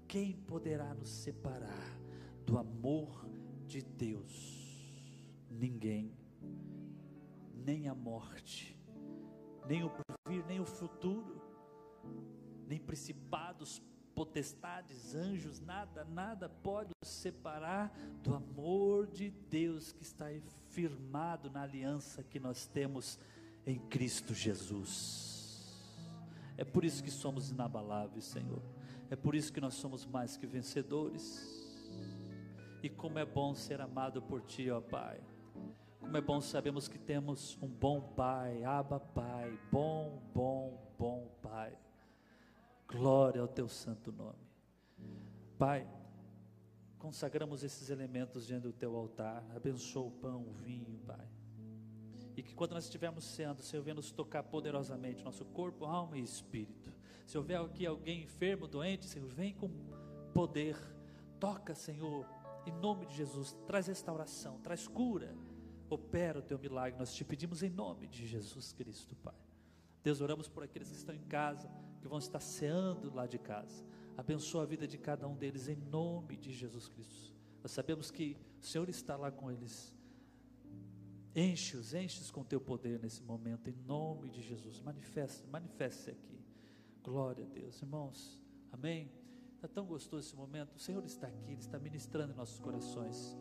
[0.07, 1.97] Quem poderá nos separar
[2.45, 3.25] do amor
[3.67, 4.63] de Deus?
[5.49, 6.15] Ninguém,
[7.53, 8.77] nem a morte,
[9.67, 11.41] nem o porvir, nem o futuro,
[12.67, 13.81] nem principados,
[14.13, 17.91] potestades, anjos, nada, nada pode nos separar
[18.21, 20.25] do amor de Deus que está
[20.69, 23.19] firmado na aliança que nós temos
[23.65, 25.33] em Cristo Jesus.
[26.57, 28.61] É por isso que somos inabaláveis, Senhor.
[29.13, 31.47] É por isso que nós somos mais que vencedores.
[32.81, 35.21] E como é bom ser amado por Ti, ó Pai.
[35.99, 41.77] Como é bom sabemos que temos um bom Pai, Abba Pai, bom, bom, bom Pai
[42.87, 44.47] Glória ao teu santo nome.
[45.59, 45.87] Pai,
[46.97, 49.45] consagramos esses elementos diante do teu altar.
[49.55, 51.29] Abençoa o pão, o vinho, Pai.
[52.35, 56.23] E que quando nós estivermos sendo, Senhor, venha nos tocar poderosamente, nosso corpo, alma e
[56.23, 57.02] espírito.
[57.25, 59.69] Se houver aqui alguém enfermo, doente, Senhor, vem com
[60.33, 60.77] poder.
[61.39, 62.27] Toca, Senhor,
[62.65, 63.55] em nome de Jesus.
[63.65, 65.35] Traz restauração, traz cura.
[65.89, 66.97] Opera o teu milagre.
[66.97, 69.35] Nós te pedimos em nome de Jesus Cristo, Pai.
[70.03, 71.69] Deus, oramos por aqueles que estão em casa
[72.01, 73.85] que vão estar ceando lá de casa.
[74.17, 77.33] Abençoa a vida de cada um deles em nome de Jesus Cristo.
[77.61, 79.95] Nós sabemos que o Senhor está lá com eles.
[81.35, 84.81] Enche-os, enche-os com teu poder nesse momento, em nome de Jesus.
[84.81, 86.32] Manifesta, manifeste-se aqui.
[87.03, 88.39] Glória a Deus, irmãos.
[88.71, 89.11] Amém.
[89.55, 90.75] Está tão gostoso esse momento.
[90.75, 93.37] O Senhor está aqui, Ele está ministrando em nossos corações.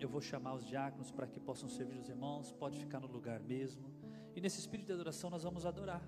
[0.00, 2.52] Eu vou chamar os diáconos para que possam servir os irmãos.
[2.52, 3.92] Pode ficar no lugar mesmo.
[4.34, 6.02] E nesse espírito de adoração nós vamos adorar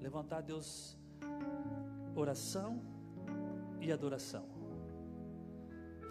[0.00, 0.96] levantar a Deus
[2.14, 2.82] oração
[3.80, 4.44] e adoração.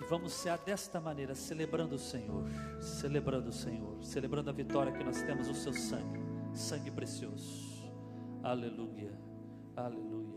[0.02, 2.46] E vamos ser desta maneira, celebrando o Senhor,
[2.80, 6.20] celebrando o Senhor, celebrando a vitória que nós temos, o seu sangue,
[6.54, 7.69] sangue precioso.
[8.50, 9.12] Aleluia,
[9.76, 10.29] aleluia.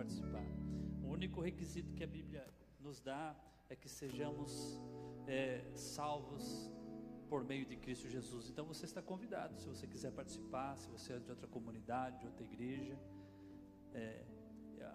[0.00, 0.44] Participar.
[1.02, 2.46] O único requisito que a Bíblia
[2.80, 3.36] nos dá
[3.68, 4.80] é que sejamos
[5.26, 6.70] é, salvos
[7.28, 8.48] por meio de Cristo Jesus.
[8.48, 12.26] Então você está convidado, se você quiser participar, se você é de outra comunidade, de
[12.26, 12.98] outra igreja.
[13.92, 14.24] É,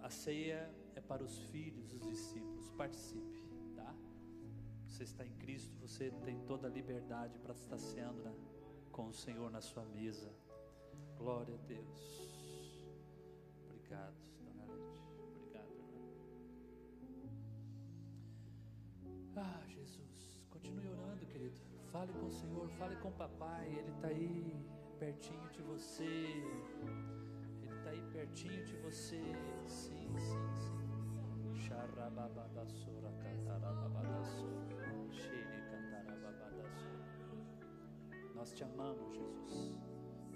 [0.01, 2.71] a ceia é para os filhos, os discípulos.
[2.71, 3.39] Participe,
[3.75, 3.95] tá?
[4.87, 8.33] Você está em Cristo, você tem toda a liberdade para estar ceando né,
[8.91, 10.33] com o Senhor na sua mesa.
[11.15, 12.01] Glória a Deus.
[13.65, 14.24] Obrigado,
[19.37, 21.57] Ah, Jesus, continue orando, querido.
[21.91, 23.67] Fale com o Senhor, fale com o papai.
[23.67, 24.65] Ele está aí
[24.97, 26.03] pertinho de você.
[26.03, 29.21] Ele está aí pertinho de você.
[29.67, 31.61] Sim, sim, sim.
[31.67, 34.75] Xarababadassora, cantarababadassora.
[35.11, 37.05] Xere, cantarababadassora.
[38.35, 39.77] Nós te amamos, Jesus.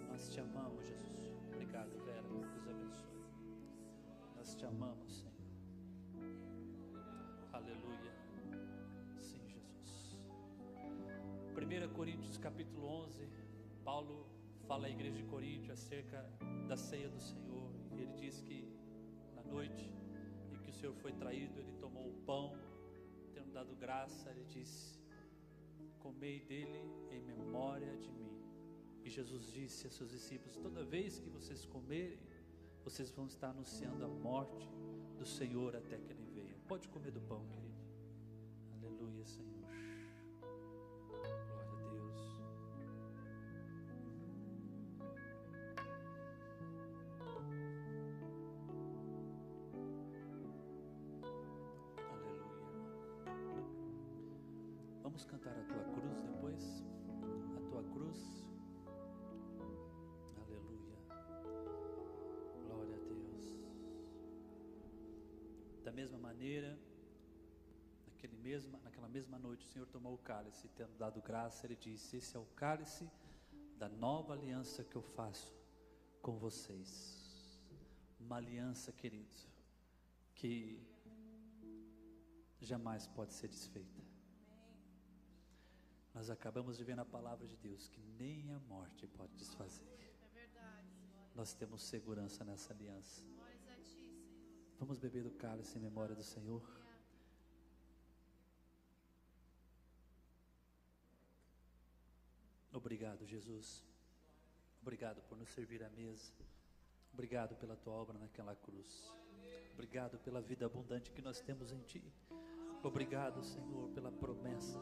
[0.10, 1.38] Nós te amamos, Jesus.
[1.48, 2.28] Obrigado, Vera.
[2.28, 3.24] Deus abençoe.
[4.36, 5.29] Nós te amamos, Senhor.
[12.00, 13.28] Coríntios capítulo 11,
[13.84, 14.26] Paulo
[14.66, 16.26] fala à igreja de Coríntio acerca
[16.66, 17.70] da ceia do Senhor.
[17.92, 18.74] Ele diz que
[19.36, 19.92] na noite
[20.50, 22.58] em que o Senhor foi traído, ele tomou o pão,
[23.34, 24.98] tendo dado graça, ele disse:
[26.00, 26.80] Comei dele
[27.12, 28.32] em memória de mim.
[29.04, 32.18] E Jesus disse a seus discípulos: Toda vez que vocês comerem,
[32.82, 34.70] vocês vão estar anunciando a morte
[35.18, 36.56] do Senhor até que ele venha.
[36.66, 37.76] Pode comer do pão, querido.
[38.72, 39.59] Aleluia, Senhor.
[55.20, 56.84] Vamos cantar a tua cruz depois?
[57.58, 58.48] A tua cruz.
[60.38, 60.98] Aleluia.
[62.66, 63.60] Glória a Deus.
[65.84, 66.80] Da mesma maneira,
[68.08, 72.16] naquele mesma, naquela mesma noite, o Senhor tomou o cálice, tendo dado graça, ele disse:
[72.16, 73.06] Esse é o cálice
[73.78, 75.54] da nova aliança que eu faço
[76.22, 77.60] com vocês.
[78.18, 79.50] Uma aliança, queridos,
[80.34, 80.82] que
[82.62, 84.09] jamais pode ser desfeita.
[86.20, 89.88] Nós acabamos de ver na palavra de Deus que nem a morte pode desfazer.
[90.22, 90.90] É verdade,
[91.34, 93.24] Nós temos segurança nessa aliança.
[93.82, 94.12] Ti,
[94.78, 96.62] Vamos beber do cálice em memória do Senhor.
[102.74, 103.82] Obrigado, Jesus.
[104.82, 106.34] Obrigado por nos servir à mesa.
[107.14, 109.10] Obrigado pela tua obra naquela cruz.
[109.72, 112.04] Obrigado pela vida abundante que nós temos em ti.
[112.84, 114.78] Obrigado, Senhor, pela promessa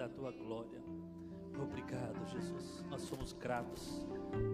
[0.00, 0.80] da tua glória.
[1.62, 2.82] Obrigado, Jesus.
[2.88, 4.02] Nós somos gratos.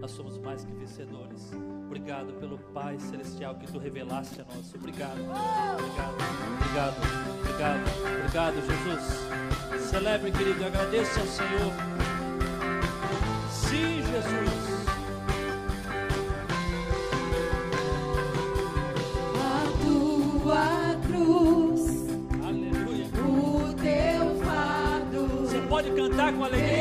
[0.00, 1.52] Nós somos mais que vencedores.
[1.84, 4.74] Obrigado pelo Pai celestial que tu revelaste a nós.
[4.74, 5.20] Obrigado.
[5.20, 6.16] Obrigado.
[6.56, 6.96] Obrigado.
[7.38, 8.16] Obrigado.
[8.18, 9.88] Obrigado, Jesus.
[9.88, 10.64] Celebre, querido.
[10.64, 11.95] Agradeça ao Senhor.
[26.26, 26.75] Cantar com alegria?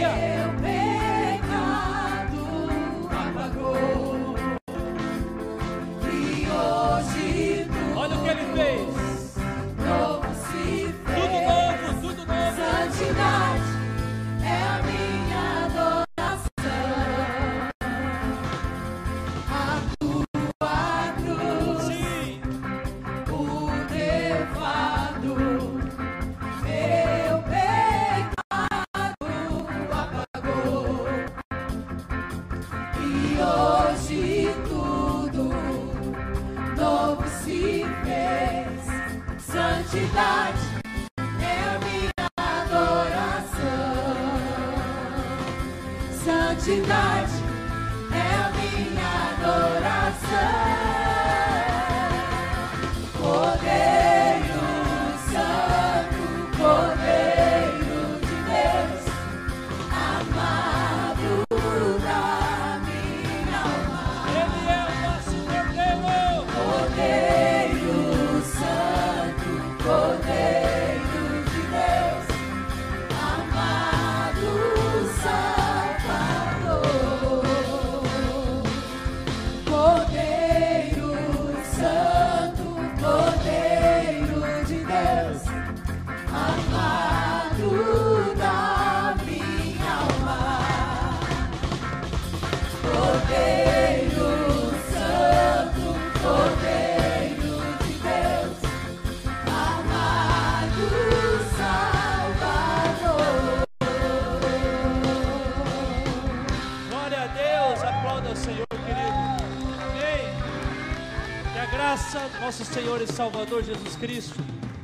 [112.39, 114.39] Nosso Senhor e Salvador Jesus Cristo,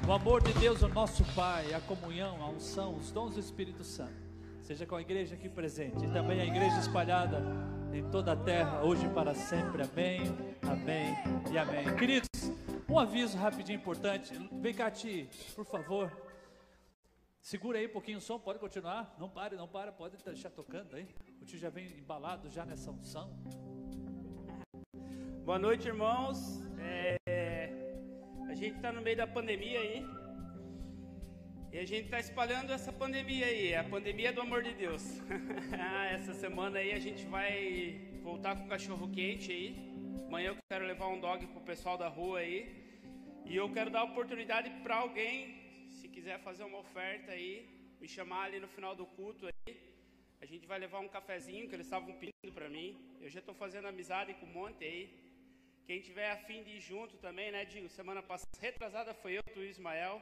[0.06, 3.86] o amor de Deus, o nosso Pai, a comunhão, a unção, os dons do Espírito
[3.86, 4.14] Santo,
[4.62, 7.42] seja com a igreja aqui presente e também a igreja espalhada
[7.94, 9.84] em toda a terra, hoje e para sempre.
[9.84, 10.22] Amém,
[10.62, 11.16] amém
[11.50, 11.96] e amém.
[11.96, 12.30] Queridos,
[12.90, 14.34] um aviso rapidinho importante.
[14.62, 16.12] Vem cá, Ti, por favor.
[17.40, 19.16] Segura aí um pouquinho o som, pode continuar.
[19.18, 21.08] Não pare, não para, pode deixar tocando aí.
[21.42, 23.34] O tio já vem embalado já nessa unção.
[25.44, 26.62] Boa noite, irmãos.
[26.78, 27.20] É,
[28.52, 30.06] a gente está no meio da pandemia aí.
[31.72, 35.04] E a gente está espalhando essa pandemia aí, a pandemia do amor de Deus.
[36.18, 37.47] essa semana aí a gente vai
[38.22, 39.68] voltar com o cachorro quente aí.
[40.28, 42.60] Amanhã eu quero levar um dog pro pessoal da rua aí.
[43.45, 47.54] E eu quero dar oportunidade para alguém, se quiser fazer uma oferta aí,
[48.02, 49.78] me chamar ali no final do culto aí.
[50.41, 52.99] A gente vai levar um cafezinho que eles estavam pedindo para mim.
[53.22, 55.31] Eu já estou fazendo amizade com um monte aí.
[55.86, 57.90] Quem tiver afim de ir junto também, né, Digo?
[57.90, 60.22] Semana passada, retrasada foi eu, tu e Ismael.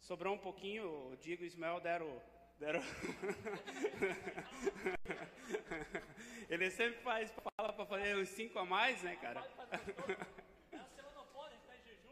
[0.00, 2.22] Sobrou um pouquinho, o Digo e o Ismael deram.
[2.58, 2.82] deram...
[6.48, 9.44] Ele sempre faz, fala para fazer uns cinco a mais, né, cara?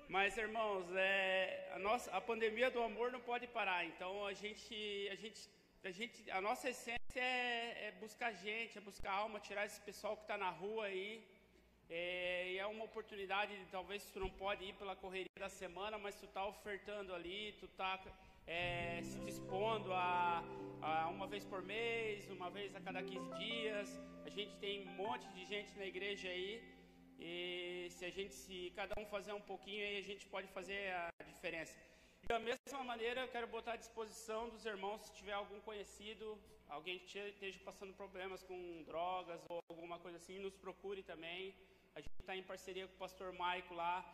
[0.09, 3.85] Mas, irmãos, é, a, nossa, a pandemia do amor não pode parar.
[3.85, 5.51] Então, a gente, a gente,
[5.83, 10.17] a gente, a nossa essência é, é buscar gente, é buscar alma, tirar esse pessoal
[10.17, 11.25] que está na rua aí.
[11.89, 16.15] É, e é uma oportunidade, talvez tu não pode ir pela correria da semana, mas
[16.15, 18.01] tu está ofertando ali, tu está
[18.47, 20.43] é, se dispondo a,
[20.83, 24.01] a, uma vez por mês, uma vez a cada 15 dias.
[24.25, 26.63] A gente tem um monte de gente na igreja aí.
[27.19, 30.93] E se a gente, se cada um fazer um pouquinho aí, a gente pode fazer
[30.93, 31.79] a diferença.
[32.23, 36.39] E da mesma maneira, eu quero botar à disposição dos irmãos, se tiver algum conhecido,
[36.69, 41.55] alguém que esteja passando problemas com drogas ou alguma coisa assim, nos procure também.
[41.97, 44.05] A gente está em parceria com o pastor Maico lá.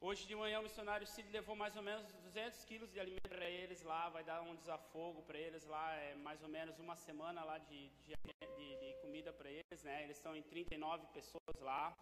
[0.00, 3.48] Hoje de manhã o missionário Cid levou mais ou menos 200 quilos de alimento para
[3.48, 7.44] eles lá, vai dar um desafogo para eles lá, é mais ou menos uma semana
[7.44, 8.14] lá de, de,
[8.56, 10.02] de, de comida para eles, né?
[10.02, 11.96] Eles estão em 39 pessoas lá.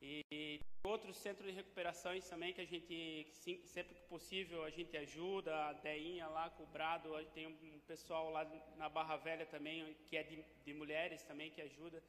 [0.00, 3.28] E outros centros de recuperações também que a gente,
[3.66, 5.54] sempre que possível, a gente ajuda.
[5.66, 10.16] A Deinha lá com o Brado, tem um pessoal lá na Barra Velha também, que
[10.16, 12.02] é de, de mulheres também, que ajuda.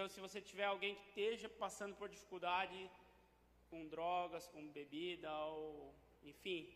[0.00, 2.90] Então, se você tiver alguém que esteja passando por dificuldade
[3.68, 6.74] com drogas, com bebida, ou enfim,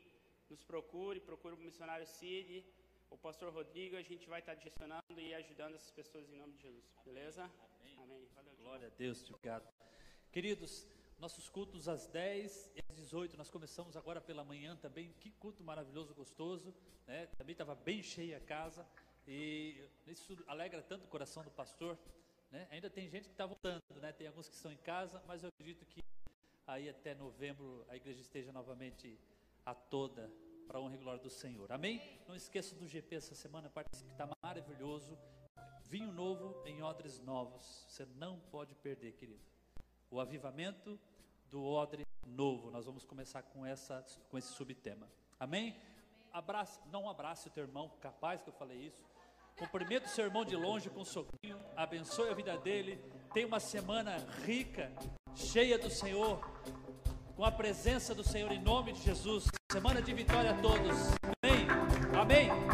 [0.50, 2.62] nos procure, procure o missionário Cid,
[3.08, 6.64] o pastor Rodrigo, a gente vai estar direcionando e ajudando essas pessoas em nome de
[6.64, 6.84] Jesus.
[7.02, 7.50] Beleza?
[7.80, 7.96] Amém.
[7.98, 8.28] Amém.
[8.34, 9.66] Valeu, Glória a Deus, obrigado.
[10.30, 10.86] Queridos,
[11.18, 15.14] nossos cultos às 10 e às 18, nós começamos agora pela manhã também.
[15.14, 16.74] Que culto maravilhoso, gostoso,
[17.06, 17.24] né?
[17.38, 18.86] Também estava bem cheia a casa
[19.26, 21.98] e isso alegra tanto o coração do pastor.
[22.54, 22.68] Né?
[22.70, 24.12] Ainda tem gente que está voltando, né?
[24.12, 26.00] tem alguns que estão em casa, mas eu acredito que
[26.64, 29.18] aí até novembro a igreja esteja novamente
[29.66, 30.30] a toda
[30.64, 31.72] para a honra e glória do Senhor.
[31.72, 32.00] Amém?
[32.28, 35.18] Não esqueça do GP essa semana, participe, está maravilhoso.
[35.88, 37.86] Vinho novo em odres novos.
[37.88, 39.42] Você não pode perder, querido.
[40.08, 40.96] O avivamento
[41.50, 42.70] do odre novo.
[42.70, 45.10] Nós vamos começar com, essa, com esse subtema.
[45.40, 45.76] Amém?
[46.32, 49.04] Abraça, não abrace o teu irmão, capaz que eu falei isso.
[49.56, 52.98] Cumprimenta o seu irmão de longe com um soquinho, abençoe a vida dele.
[53.32, 54.90] Tenha uma semana rica,
[55.34, 56.40] cheia do Senhor,
[57.36, 59.44] com a presença do Senhor em nome de Jesus.
[59.70, 61.14] Semana de vitória a todos.
[61.42, 61.66] Amém.
[62.20, 62.73] Amém.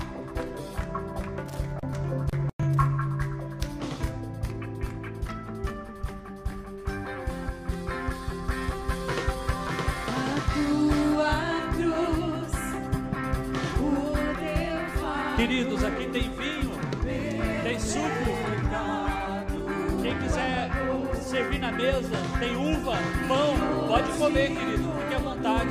[24.21, 24.93] Comer, querido.
[25.01, 25.71] Fique à é vontade.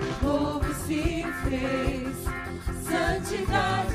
[0.00, 2.24] O povo se fez
[2.82, 3.91] santidade.